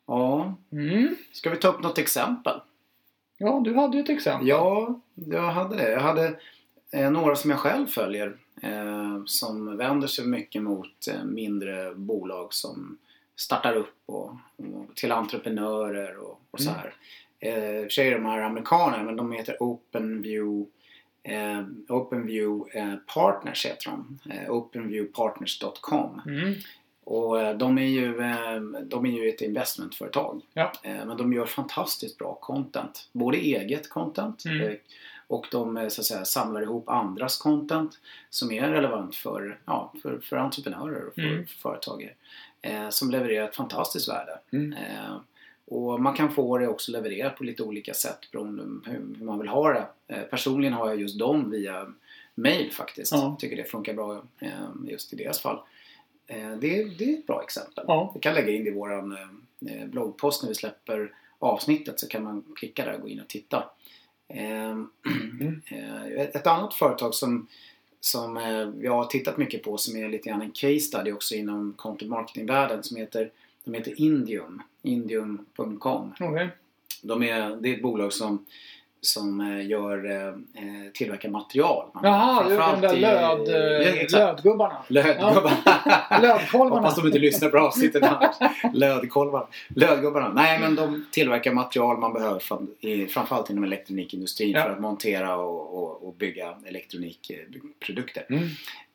Ja, 0.07 0.55
Mm. 0.73 1.17
ska 1.33 1.51
vi 1.51 1.57
ta 1.57 1.69
upp 1.69 1.83
något 1.83 1.99
exempel? 1.99 2.61
Ja, 3.39 3.61
du 3.65 3.75
hade 3.75 3.97
ju 3.97 4.03
ett 4.03 4.11
exempel. 4.11 4.49
Ja, 4.49 5.01
jag 5.15 5.43
hade 5.43 5.77
det. 5.77 5.91
Jag 5.91 6.01
hade 6.01 6.35
några 6.93 7.37
som 7.37 7.51
jag 7.51 7.59
själv 7.61 7.87
följer 7.87 8.37
eh, 8.63 9.23
som 9.27 9.77
vänder 9.77 10.09
sig 10.09 10.27
mycket 10.27 10.63
mot 10.63 11.09
eh, 11.11 11.25
mindre 11.25 11.95
bolag 11.95 12.55
som 12.55 12.99
startar 13.37 13.75
upp 13.77 13.95
och, 14.07 14.31
och 14.57 14.95
till 14.97 15.13
entreprenörer 15.13 16.17
och, 16.17 16.41
och 16.51 16.61
så 16.61 16.71
Mm. 16.71 16.81
här. 16.81 16.95
Eh, 17.41 17.77
I 17.77 17.81
och 17.81 17.83
för 17.85 17.89
sig 17.89 18.09
är 18.09 18.13
de 18.15 18.25
här 18.25 18.41
amerikaner 18.43 19.03
men 19.05 19.17
de 19.17 19.33
heter 19.33 19.57
OpenView 19.61 20.71
eh, 21.23 21.63
OpenView 21.89 22.79
eh, 22.81 22.95
Partners 23.15 23.67
heter 23.67 23.91
de. 23.91 24.19
Eh, 24.33 24.51
OpenViewPartners.com 24.51 26.21
Mm. 26.27 26.55
och 27.05 27.43
eh, 27.43 27.57
de 27.57 27.79
är 27.79 27.83
ju, 27.87 28.21
eh, 28.21 28.61
de 28.83 29.07
är 29.07 29.11
ju 29.23 29.29
ett 29.29 29.41
investmentföretag. 29.41 30.43
Ja. 30.55 30.73
Eh, 30.83 31.07
Men 31.07 31.17
de 31.17 31.33
gör 31.33 31.47
fantastiskt 31.47 32.19
bra 32.19 32.35
content. 32.41 33.09
Både 33.13 33.37
eget 33.39 33.89
content 33.89 34.45
Mm. 34.45 34.77
Och 35.27 35.47
de 35.51 35.77
eh, 35.77 35.89
så 35.89 36.01
att 36.01 36.07
säga, 36.07 36.25
samlar 36.25 36.63
ihop 36.63 36.89
andras 36.89 37.39
content 37.39 37.99
som 38.31 38.53
är 38.53 38.69
relevant 38.69 39.17
för, 39.17 39.59
ja, 39.65 39.93
för, 40.03 40.19
för 40.19 40.37
entreprenörer 40.37 41.07
och 41.07 41.15
för, 41.15 41.23
Mm. 41.23 41.47
för 41.47 41.57
företagare. 41.59 42.13
Eh, 42.63 42.89
som 42.89 43.11
levererar 43.11 43.49
ett 43.49 43.57
fantastiskt 43.57 44.09
värde. 44.09 44.39
Mm. 44.53 44.73
Eh, 44.73 45.17
och 45.67 46.01
man 46.01 46.15
kan 46.15 46.35
få 46.35 46.59
det 46.59 46.69
också 46.69 46.93
levererat 46.93 47.37
på 47.37 47.45
lite 47.45 47.63
olika 47.63 47.95
sätt 47.95 48.31
beroende 48.33 48.63
på 48.63 48.91
hur, 48.91 49.15
hur 49.19 49.25
man 49.25 49.39
vill 49.39 49.49
ha 49.49 49.73
det. 49.73 49.87
Eh, 50.07 50.23
personligen 50.23 50.73
har 50.75 50.89
jag 50.89 51.01
just 51.01 51.19
dem 51.19 51.51
via 51.51 51.93
mail 52.35 52.73
faktiskt. 52.73 53.13
Ja. 53.13 53.37
Tycker 53.41 53.57
det 53.57 53.65
funkar 53.65 53.95
bra 53.95 54.23
eh, 54.39 54.51
just 54.87 55.13
i 55.13 55.17
deras 55.17 55.41
fall. 55.41 55.59
Eh, 56.27 56.51
det, 56.51 56.85
det 56.85 57.05
är 57.05 57.19
ett 57.19 57.27
bra 57.27 57.43
exempel. 57.43 57.85
Ja. 57.89 58.11
Vi 58.15 58.21
kan 58.21 58.35
lägga 58.35 58.53
in 58.53 58.65
det 58.65 58.71
i 58.71 58.75
våran 58.75 59.17
bloggpost 59.87 60.43
när 60.43 60.49
vi 60.49 60.55
släpper 60.55 61.13
avsnittet 61.39 62.01
så 62.01 62.09
kan 62.09 62.25
man 62.25 62.45
klicka 62.57 62.85
där 62.85 62.95
och 62.95 63.01
gå 63.01 63.09
in 63.09 63.21
och 63.21 63.29
titta. 63.29 63.71
Ehm, 64.35 64.89
Mm. 65.07 65.63
eh, 65.71 66.21
ett 66.21 66.47
annat 66.47 66.75
företag 66.75 67.15
som, 67.15 67.47
som 68.01 68.37
eh, 68.37 68.69
jag 68.85 68.93
har 68.93 69.05
tittat 69.05 69.37
mycket 69.37 69.63
på 69.63 69.79
som 69.79 69.97
är 69.97 70.09
lite 70.09 70.29
grann 70.29 70.43
en 70.43 70.51
case 70.51 70.81
study 70.81 71.13
också 71.13 71.35
inom 71.35 71.73
content 71.77 72.11
marketing-världen 72.11 72.83
som 72.83 72.97
heter, 72.97 73.31
de 73.65 73.75
heter 73.75 74.01
Indium, 74.01 74.63
indium.com. 74.83 76.15
Okej. 76.21 76.49
De 77.03 77.23
är, 77.23 77.57
det 77.57 77.69
är 77.69 77.75
ett 77.75 77.83
bolag 77.83 78.13
som, 78.13 78.47
som 79.07 79.41
eh, 79.41 79.67
gör, 79.67 80.11
eh, 80.11 80.35
tillverkar 80.95 81.29
material. 81.29 81.87
Man- 81.95 82.05
Jaha, 82.05 82.49
de 82.75 82.81
där 82.81 82.97
i- 82.97 83.01
löd, 83.01 83.49
Ja, 83.49 83.83
eh, 83.83 83.95
exakt. 83.95 84.13
lödgubbarna. 84.45 84.77
Lödgubbar. 84.89 85.53
Lödkolvarna. 86.23 86.81
Hoppas 86.81 86.97
de 86.97 87.07
inte 87.07 87.19
lyssnar 87.19 87.49
på 87.49 87.59
avsnittet 87.59 88.03
annars. 88.03 88.37
Lödkolvar. 88.75 89.47
Lödgubbarna. 89.69 90.29
Nej 90.33 90.61
men 90.61 90.75
de 90.75 91.07
tillverkar 91.11 91.53
material 91.53 91.99
man 91.99 92.13
behöver 92.13 92.39
för, 92.41 92.59
i, 92.81 93.07
framförallt 93.07 93.51
inom 93.51 93.65
elektronikindustrin 93.65 94.51
Ja. 94.51 94.63
för 94.63 94.71
att 94.71 94.81
montera 94.81 95.37
och, 95.37 95.79
och, 95.83 96.07
och 96.09 96.15
bygga 96.15 96.55
elektronikprodukter. 96.67 98.27
Mm. 98.31 98.43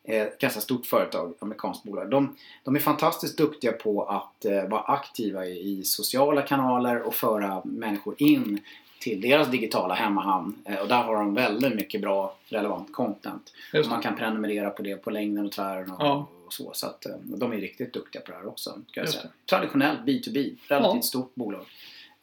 Eh, 0.04 0.22
Ett 0.22 0.38
ganska 0.38 0.60
stort 0.60 0.86
företag, 0.86 1.34
amerikanskt 1.40 1.84
bolag. 1.84 2.10
De, 2.10 2.36
de 2.64 2.76
är 2.76 2.80
fantastiskt 2.80 3.38
duktiga 3.38 3.72
på 3.72 4.02
att 4.04 4.44
eh, 4.44 4.68
vara 4.68 4.80
aktiva 4.80 5.46
i, 5.46 5.78
i 5.78 5.82
sociala 5.84 6.42
kanaler 6.42 7.02
och 7.02 7.14
föra 7.14 7.62
människor 7.64 8.14
in 8.18 8.60
till 9.00 9.20
deras 9.20 9.48
digitala 9.50 9.94
hemmahamn. 9.94 10.54
Eh, 10.64 10.76
och 10.78 10.88
där 10.88 11.02
har 11.02 11.14
de 11.14 11.34
väldigt 11.34 11.74
mycket 11.74 12.00
bra 12.00 12.36
relevant 12.48 12.92
content. 12.92 13.52
Man 13.90 14.02
kan 14.02 14.16
prenumerera 14.16 14.70
på 14.70 14.82
det 14.82 14.96
på 14.96 15.10
längden 15.10 15.46
och 15.46 15.52
tvären 15.52 15.90
och, 15.90 15.96
Ja. 16.06 16.26
och 16.46 16.52
så. 16.52 16.70
Så 16.74 16.86
att 16.86 17.06
eh, 17.06 17.12
de 17.24 17.52
är 17.52 17.56
riktigt 17.56 17.92
duktiga 17.92 18.22
på 18.22 18.30
det 18.32 18.36
här 18.38 18.48
också. 18.48 18.78
Ska 18.90 19.00
jag 19.00 19.08
säga. 19.08 19.24
Traditionellt 19.50 20.00
B2B, 20.00 20.54
relativt 20.68 20.94
Ja. 20.96 21.02
stort 21.02 21.34
bolag 21.34 21.64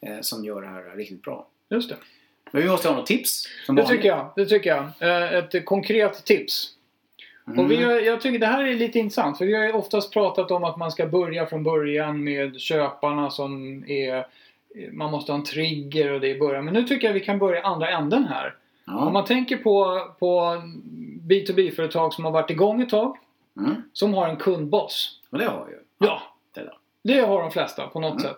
eh, 0.02 0.22
som 0.22 0.46
gör 0.46 0.62
det 0.62 0.68
här 0.68 0.96
riktigt 0.96 1.22
bra. 1.22 1.48
Just 1.70 1.90
det. 1.90 1.96
Men 2.52 2.62
vi 2.62 2.70
måste 2.70 2.88
ha 2.90 2.96
något 2.96 3.06
tips. 3.06 3.48
Som 3.66 3.76
Det 3.76 3.82
vanligt. 3.82 3.98
tycker 3.98 4.10
jag. 4.10 4.32
Det 4.36 4.46
tycker 4.46 4.70
jag. 4.70 4.84
Eh, 5.00 5.34
Ett 5.34 5.66
konkret 5.66 6.26
tips. 6.26 6.74
Mm. 7.48 7.60
Och 7.60 7.72
vi, 7.72 7.84
har- 7.84 7.92
jag 7.94 8.22
tycker 8.22 8.40
det 8.40 8.46
här 8.46 8.64
är 8.64 8.74
lite 8.74 9.00
intressant 9.00 9.38
för 9.38 9.46
vi 9.46 9.56
har 9.56 9.64
ju 9.64 9.72
oftast 9.72 10.14
pratat 10.14 10.52
om 10.52 10.64
att 10.64 10.78
man 10.78 10.92
ska 10.92 11.06
börja 11.08 11.46
från 11.46 11.64
början 11.64 12.24
med 12.24 12.60
köparna 12.60 13.30
som 13.30 13.84
är 13.90 14.28
man 14.92 15.12
måste 15.12 15.32
ha 15.32 15.38
en 15.40 15.44
trigger 15.46 16.12
och 16.12 16.22
det 16.22 16.28
i 16.28 16.40
början. 16.40 16.66
Men 16.66 16.74
nu 16.74 16.84
tycker 16.84 17.08
jag 17.08 17.14
vi 17.14 17.20
kan 17.20 17.40
börja 17.40 17.64
andra 17.64 17.90
änden 17.90 18.24
här. 18.24 18.56
Om 18.88 18.94
ja. 18.94 19.10
man 19.10 19.26
tänker 19.26 19.58
på, 19.58 20.02
på 20.20 20.62
B2B-företag 21.30 22.14
som 22.14 22.26
har 22.26 22.32
varit 22.32 22.50
igång 22.50 22.82
ett 22.82 22.90
tag. 22.90 23.18
mm. 23.60 23.76
Som 23.94 24.14
har 24.14 24.28
en 24.28 24.36
kundbas. 24.38 25.20
Men 25.30 25.40
det 25.40 25.46
har 25.48 25.68
ju. 25.70 25.80
Ja, 25.98 26.22
Det 26.54 26.70
det 27.04 27.20
har 27.20 27.42
de 27.42 27.52
flesta 27.52 27.88
på 27.88 28.00
något 28.00 28.12
Mm. 28.12 28.24
sätt. 28.24 28.38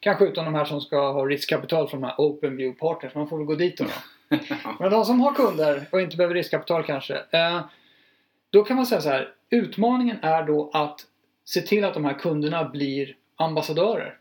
Kanske 0.00 0.24
utan 0.24 0.44
de 0.44 0.54
här 0.54 0.64
som 0.64 0.80
ska 0.80 1.12
ha 1.12 1.24
riskkapital 1.26 1.88
från 1.88 2.00
de 2.00 2.06
här 2.06 2.14
OpenView 2.18 2.78
Partners. 2.80 3.14
Man 3.14 3.28
får 3.28 3.36
väl 3.36 3.46
gå 3.46 3.54
dit 3.54 3.78
då. 3.78 3.84
då. 3.84 4.36
Men 4.80 4.90
de 4.90 5.04
som 5.04 5.20
har 5.20 5.32
kunder 5.34 5.86
och 5.92 6.00
inte 6.00 6.16
behöver 6.16 6.34
riskkapital 6.34 6.82
kanske. 6.84 7.14
Eh, 7.30 7.60
då 8.50 8.64
kan 8.64 8.76
man 8.76 8.86
säga 8.86 9.00
så 9.00 9.08
här. 9.08 9.28
Utmaningen 9.50 10.16
är 10.22 10.42
då 10.42 10.70
att 10.72 11.00
se 11.44 11.60
till 11.60 11.84
att 11.84 11.94
de 11.94 12.04
här 12.04 12.14
kunderna 12.14 12.64
blir 12.64 13.16
ambassadörer. 13.36 14.16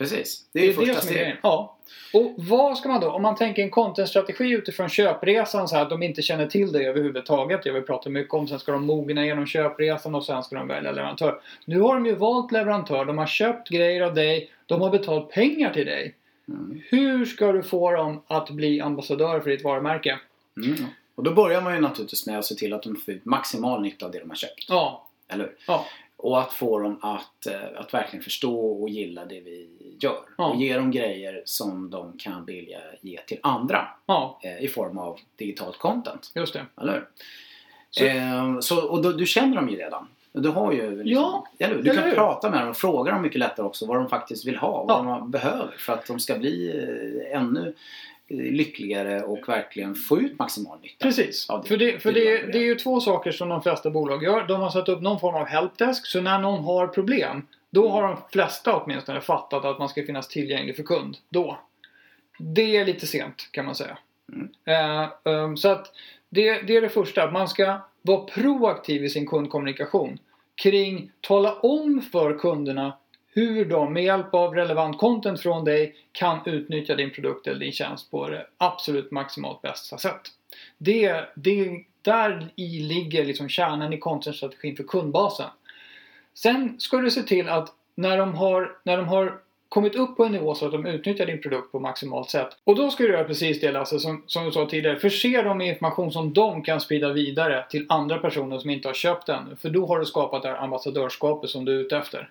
Precis. 0.00 0.44
Det 0.52 0.60
är 0.60 0.66
ju 0.66 0.72
första 0.72 1.00
steget. 1.00 1.38
Ja. 1.42 1.76
Och 2.12 2.34
vad 2.36 2.78
ska 2.78 2.88
man 2.88 3.00
då, 3.00 3.10
om 3.10 3.22
man 3.22 3.36
tänker 3.36 3.62
en 3.62 3.70
contentstrategi 3.70 4.50
utifrån 4.50 4.88
köpresan 4.88 5.68
så 5.68 5.76
här 5.76 5.82
att 5.82 5.90
de 5.90 6.02
inte 6.02 6.22
känner 6.22 6.46
till 6.46 6.72
det 6.72 6.84
överhuvudtaget. 6.84 7.66
Jag 7.66 7.72
vill 7.72 7.82
prata 7.82 8.10
mycket 8.10 8.34
om, 8.34 8.48
sen 8.48 8.58
ska 8.58 8.72
de 8.72 8.86
mogna 8.86 9.26
genom 9.26 9.46
köpresan 9.46 10.14
och 10.14 10.24
sen 10.24 10.42
ska 10.42 10.56
de 10.56 10.68
välja 10.68 10.92
leverantör. 10.92 11.40
Nu 11.64 11.80
har 11.80 11.94
de 11.94 12.06
ju 12.06 12.14
valt 12.14 12.52
leverantör, 12.52 13.04
de 13.04 13.18
har 13.18 13.26
köpt 13.26 13.68
grejer 13.68 14.00
av 14.00 14.14
dig, 14.14 14.50
de 14.66 14.80
har 14.80 14.90
betalt 14.90 15.30
pengar 15.30 15.72
till 15.72 15.86
dig. 15.86 16.14
Mm. 16.48 16.80
Hur 16.88 17.24
ska 17.24 17.52
du 17.52 17.62
få 17.62 17.90
dem 17.90 18.22
att 18.26 18.50
bli 18.50 18.80
ambassadörer 18.80 19.40
för 19.40 19.50
ditt 19.50 19.64
varumärke? 19.64 20.18
Mm. 20.56 20.84
Och 21.14 21.22
då 21.22 21.34
börjar 21.34 21.60
man 21.60 21.74
ju 21.74 21.80
naturligtvis 21.80 22.26
med 22.26 22.38
att 22.38 22.44
se 22.44 22.54
till 22.54 22.72
att 22.72 22.82
de 22.82 22.96
får 22.96 23.14
ut 23.14 23.24
maximal 23.24 23.82
nytta 23.82 24.06
av 24.06 24.12
det 24.12 24.18
de 24.18 24.30
har 24.30 24.36
köpt. 24.36 24.64
Ja. 24.68 25.08
Eller 25.28 25.44
hur? 25.44 25.54
Ja. 25.66 25.86
Och 26.22 26.40
att 26.40 26.52
få 26.52 26.78
dem 26.78 26.98
att, 27.02 27.46
eh, 27.46 27.80
att 27.80 27.94
verkligen 27.94 28.22
förstå 28.22 28.60
och 28.82 28.88
gilla 28.88 29.24
det 29.24 29.40
vi 29.40 29.68
gör. 30.00 30.18
Ja. 30.38 30.46
Och 30.50 30.56
ge 30.56 30.76
dem 30.76 30.90
grejer 30.90 31.42
som 31.44 31.90
de 31.90 32.18
kan 32.18 32.44
vilja 32.44 32.78
ge 33.00 33.20
till 33.20 33.38
andra. 33.42 33.88
Ja, 34.06 34.40
eh, 34.42 34.64
I 34.64 34.68
form 34.68 34.98
av 34.98 35.18
digitalt 35.36 35.78
content. 35.78 36.30
just 36.34 36.52
det. 36.52 36.66
Eller? 36.80 37.04
Så- 37.90 38.04
Eh, 38.04 38.58
så, 38.60 38.88
och 38.88 39.02
då, 39.02 39.12
du 39.12 39.26
känner 39.26 39.56
dem 39.56 39.68
ju 39.68 39.76
redan. 39.76 40.08
Du 40.32 40.48
har 40.48 40.72
ju 40.72 41.02
liksom, 41.02 41.22
Ja, 41.22 41.46
eller? 41.58 41.74
Du 41.74 41.80
eller 41.90 41.94
kan 42.00 42.04
hur? 42.08 42.14
prata 42.14 42.50
med 42.50 42.60
dem 42.60 42.68
och 42.68 42.76
fråga 42.76 43.12
dem 43.12 43.22
mycket 43.22 43.38
lättare 43.38 43.66
också 43.66 43.86
vad 43.86 43.96
de 43.96 44.08
faktiskt 44.08 44.46
vill 44.46 44.56
ha. 44.56 44.84
Vad 44.84 45.06
Ja. 45.06 45.18
de 45.18 45.30
behöver 45.30 45.74
för 45.78 45.92
att 45.92 46.06
de 46.06 46.20
ska 46.20 46.38
bli 46.38 46.72
ännu 47.32 47.74
lyckligare 48.30 49.22
och 49.22 49.48
verkligen 49.48 49.94
få 49.94 50.20
ut 50.20 50.38
maximal 50.38 50.78
nytta. 50.82 51.04
Precis. 51.04 51.46
Det- 51.46 51.68
för 51.68 51.76
det, 51.76 52.02
för 52.02 52.12
det 52.12 52.52
det, 52.52 52.58
är 52.58 52.62
ju 52.62 52.74
två 52.74 53.00
saker 53.00 53.32
som 53.32 53.48
de 53.48 53.62
flesta 53.62 53.90
bolag 53.90 54.22
gör. 54.24 54.46
De 54.46 54.60
har 54.60 54.70
satt 54.70 54.88
upp 54.88 55.02
någon 55.02 55.20
form 55.20 55.34
av 55.34 55.46
helpdesk. 55.46 56.06
Så 56.06 56.20
när 56.20 56.38
någon 56.38 56.64
har 56.64 56.86
problem, 56.86 57.46
då 57.70 57.88
har 57.88 58.02
de 58.02 58.16
flesta 58.32 58.76
åtminstone 58.76 59.20
fattat 59.20 59.64
att 59.64 59.78
man 59.78 59.88
ska 59.88 60.02
finnas 60.06 60.28
tillgänglig 60.28 60.76
för 60.76 60.82
kund. 60.82 61.16
Då. 61.28 61.58
Det 62.38 62.76
är 62.76 62.84
lite 62.84 63.06
sent 63.06 63.48
kan 63.50 63.64
man 63.64 63.74
säga. 63.74 63.98
Mm. 64.32 64.48
Eh, 64.64 65.08
um, 65.22 65.56
så 65.56 65.68
att 65.68 65.92
det, 66.28 66.62
det 66.62 66.76
är 66.76 66.80
det 66.80 66.88
första. 66.88 67.30
Man 67.30 67.48
ska 67.48 67.78
vara 68.02 68.20
proaktiv 68.20 69.04
i 69.04 69.08
sin 69.08 69.26
kundkommunikation. 69.26 70.18
Kring 70.54 71.10
tala 71.20 71.54
om 71.54 72.02
för 72.12 72.38
kunderna 72.38 72.92
hur 73.32 73.64
de 73.64 73.92
med 73.92 74.04
hjälp 74.04 74.34
av 74.34 74.54
relevant 74.54 74.98
content 74.98 75.40
från 75.40 75.64
dig 75.64 75.94
kan 76.12 76.38
utnyttja 76.44 76.94
din 76.94 77.10
produkt 77.10 77.46
eller 77.46 77.60
din 77.60 77.72
tjänst 77.72 78.10
på 78.10 78.28
det 78.28 78.46
absolut 78.58 79.10
maximalt 79.10 79.62
bästa 79.62 79.98
sätt. 79.98 80.20
Det, 80.78 81.24
det, 81.34 81.84
där 82.02 82.48
i 82.56 82.80
ligger 82.80 83.24
liksom 83.24 83.48
kärnan 83.48 83.92
i 83.92 83.98
contentstrategin 83.98 84.76
för 84.76 84.84
kundbasen. 84.84 85.50
Sen 86.34 86.80
ska 86.80 86.96
du 86.96 87.10
se 87.10 87.22
till 87.22 87.48
att 87.48 87.68
när 87.94 88.18
de 88.18 88.34
har, 88.34 88.76
när 88.84 88.96
de 88.96 89.08
har 89.08 89.40
kommit 89.68 89.94
upp 89.94 90.16
på 90.16 90.24
en 90.24 90.32
nivå 90.32 90.54
så 90.54 90.66
att 90.66 90.72
de 90.72 90.86
utnyttjar 90.86 91.26
din 91.26 91.42
produkt 91.42 91.72
på 91.72 91.80
maximalt 91.80 92.30
sätt. 92.30 92.48
Och 92.64 92.76
då 92.76 92.90
ska 92.90 93.02
du 93.02 93.10
göra 93.10 93.24
precis 93.24 93.60
det 93.60 93.72
Lasse, 93.72 93.98
som, 93.98 94.22
som 94.26 94.44
du 94.44 94.52
sa 94.52 94.66
tidigare. 94.66 94.98
Förse 94.98 95.42
dem 95.42 95.58
med 95.58 95.66
information 95.66 96.12
som 96.12 96.32
de 96.32 96.62
kan 96.62 96.80
sprida 96.80 97.12
vidare 97.12 97.64
till 97.70 97.86
andra 97.88 98.18
personer 98.18 98.58
som 98.58 98.70
inte 98.70 98.88
har 98.88 98.94
köpt 98.94 99.26
den. 99.26 99.56
För 99.56 99.70
då 99.70 99.86
har 99.86 99.98
du 99.98 100.06
skapat 100.06 100.42
det 100.42 100.48
här 100.48 100.56
ambassadörskapet 100.56 101.50
som 101.50 101.64
du 101.64 101.76
är 101.76 101.80
ute 101.80 101.96
efter. 101.96 102.30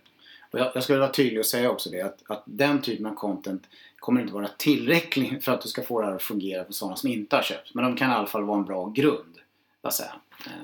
Och 0.52 0.60
jag, 0.60 0.72
jag 0.74 0.84
skulle 0.84 1.00
vara 1.00 1.12
tydlig 1.12 1.40
och 1.40 1.46
säga 1.46 1.72
också 1.72 1.90
det 1.90 2.02
att, 2.02 2.24
att 2.28 2.44
den 2.46 2.82
typen 2.82 3.06
av 3.06 3.16
content 3.16 3.64
kommer 3.96 4.22
inte 4.22 4.34
vara 4.34 4.48
tillräcklig 4.48 5.44
för 5.44 5.52
att 5.52 5.62
du 5.62 5.68
ska 5.68 5.82
få 5.82 6.02
det 6.02 6.08
här 6.08 6.16
att 6.16 6.24
fungera 6.24 6.66
för 6.66 6.74
sådana 6.74 6.96
som 6.96 7.10
inte 7.10 7.36
har 7.36 7.44
köpt. 7.44 7.74
Men 7.74 7.84
de 7.84 7.96
kan 7.96 8.12
i 8.12 8.14
alla 8.14 8.28
fall 8.28 8.44
vara 8.44 8.58
en 8.58 8.66
bra 8.66 8.90
grund. 8.90 9.38
Vad 9.82 9.94
säger 9.94 10.14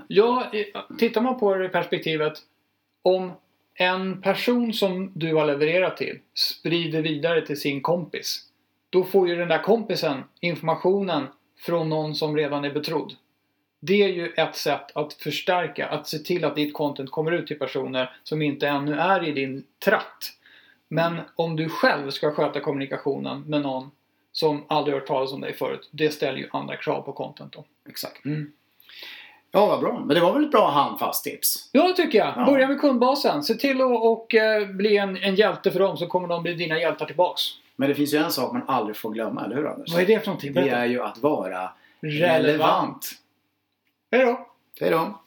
Ja, 0.07 0.51
tittar 0.97 1.21
man 1.21 1.39
på 1.39 1.55
det 1.55 1.65
i 1.65 1.69
perspektivet 1.69 2.33
om 3.01 3.31
en 3.73 4.21
person 4.21 4.73
som 4.73 5.11
du 5.15 5.33
har 5.33 5.45
levererat 5.45 5.97
till 5.97 6.19
sprider 6.33 7.01
vidare 7.01 7.45
till 7.45 7.59
sin 7.59 7.81
kompis. 7.81 8.41
Då 8.89 9.03
får 9.03 9.29
ju 9.29 9.35
den 9.35 9.47
där 9.47 9.63
kompisen 9.63 10.23
informationen 10.39 11.27
från 11.57 11.89
någon 11.89 12.15
som 12.15 12.37
redan 12.37 12.65
är 12.65 12.73
betrodd. 12.73 13.15
Det 13.87 14.03
är 14.03 14.07
ju 14.07 14.27
ett 14.27 14.55
sätt 14.55 14.91
att 14.93 15.13
förstärka, 15.13 15.87
att 15.87 16.07
se 16.07 16.17
till 16.17 16.45
att 16.45 16.55
ditt 16.55 16.73
content 16.73 17.11
kommer 17.11 17.31
ut 17.31 17.47
till 17.47 17.59
personer 17.59 18.11
som 18.23 18.41
inte 18.41 18.67
ännu 18.67 18.95
är 18.95 19.27
i 19.27 19.31
din 19.31 19.63
tratt. 19.85 20.31
Men 20.87 21.19
om 21.35 21.55
du 21.55 21.69
själv 21.69 22.09
ska 22.09 22.31
sköta 22.31 22.59
kommunikationen 22.59 23.41
med 23.41 23.61
någon 23.61 23.91
som 24.31 24.65
aldrig 24.67 24.95
hört 24.95 25.07
talas 25.07 25.33
om 25.33 25.41
dig 25.41 25.53
förut. 25.53 25.89
Det 25.91 26.09
ställer 26.09 26.37
ju 26.37 26.49
andra 26.51 26.75
krav 26.75 27.01
på 27.01 27.13
content 27.13 27.53
då. 27.53 27.65
Exakt. 27.89 28.25
Mm. 28.25 28.51
Ja, 29.51 29.65
vad 29.65 29.79
bra. 29.79 30.03
Men 30.05 30.15
det 30.15 30.21
var 30.21 30.33
väl 30.33 30.45
ett 30.45 30.51
bra 30.51 30.71
handfast 30.71 31.23
tips? 31.23 31.69
Ja, 31.71 31.87
det 31.87 31.93
tycker 31.93 32.17
jag. 32.17 32.33
Ja. 32.35 32.45
Börja 32.45 32.67
med 32.67 32.81
kundbasen. 32.81 33.43
Se 33.43 33.53
till 33.53 33.81
att 33.81 33.87
och, 33.87 34.35
eh, 34.35 34.67
bli 34.67 34.97
en, 34.97 35.17
en 35.17 35.35
hjälte 35.35 35.71
för 35.71 35.79
dem 35.79 35.97
så 35.97 36.07
kommer 36.07 36.27
de 36.27 36.43
bli 36.43 36.53
dina 36.53 36.79
hjältar 36.79 37.05
tillbaks. 37.05 37.41
Men 37.75 37.89
det 37.89 37.95
finns 37.95 38.13
ju 38.13 38.17
en 38.17 38.31
sak 38.31 38.53
man 38.53 38.63
aldrig 38.67 38.95
får 38.95 39.11
glömma, 39.11 39.45
eller 39.45 39.55
hur 39.55 39.67
Anders? 39.67 39.93
Vad 39.93 40.01
är 40.01 40.05
det 40.05 40.19
för 40.19 40.27
någonting? 40.27 40.53
Det 40.53 40.69
är 40.69 40.85
ju 40.85 41.01
att 41.01 41.17
vara 41.17 41.69
Relevant. 41.99 43.11
Hej 44.11 44.25
då! 44.25 44.47
Hej 44.79 44.91
då! 44.91 45.24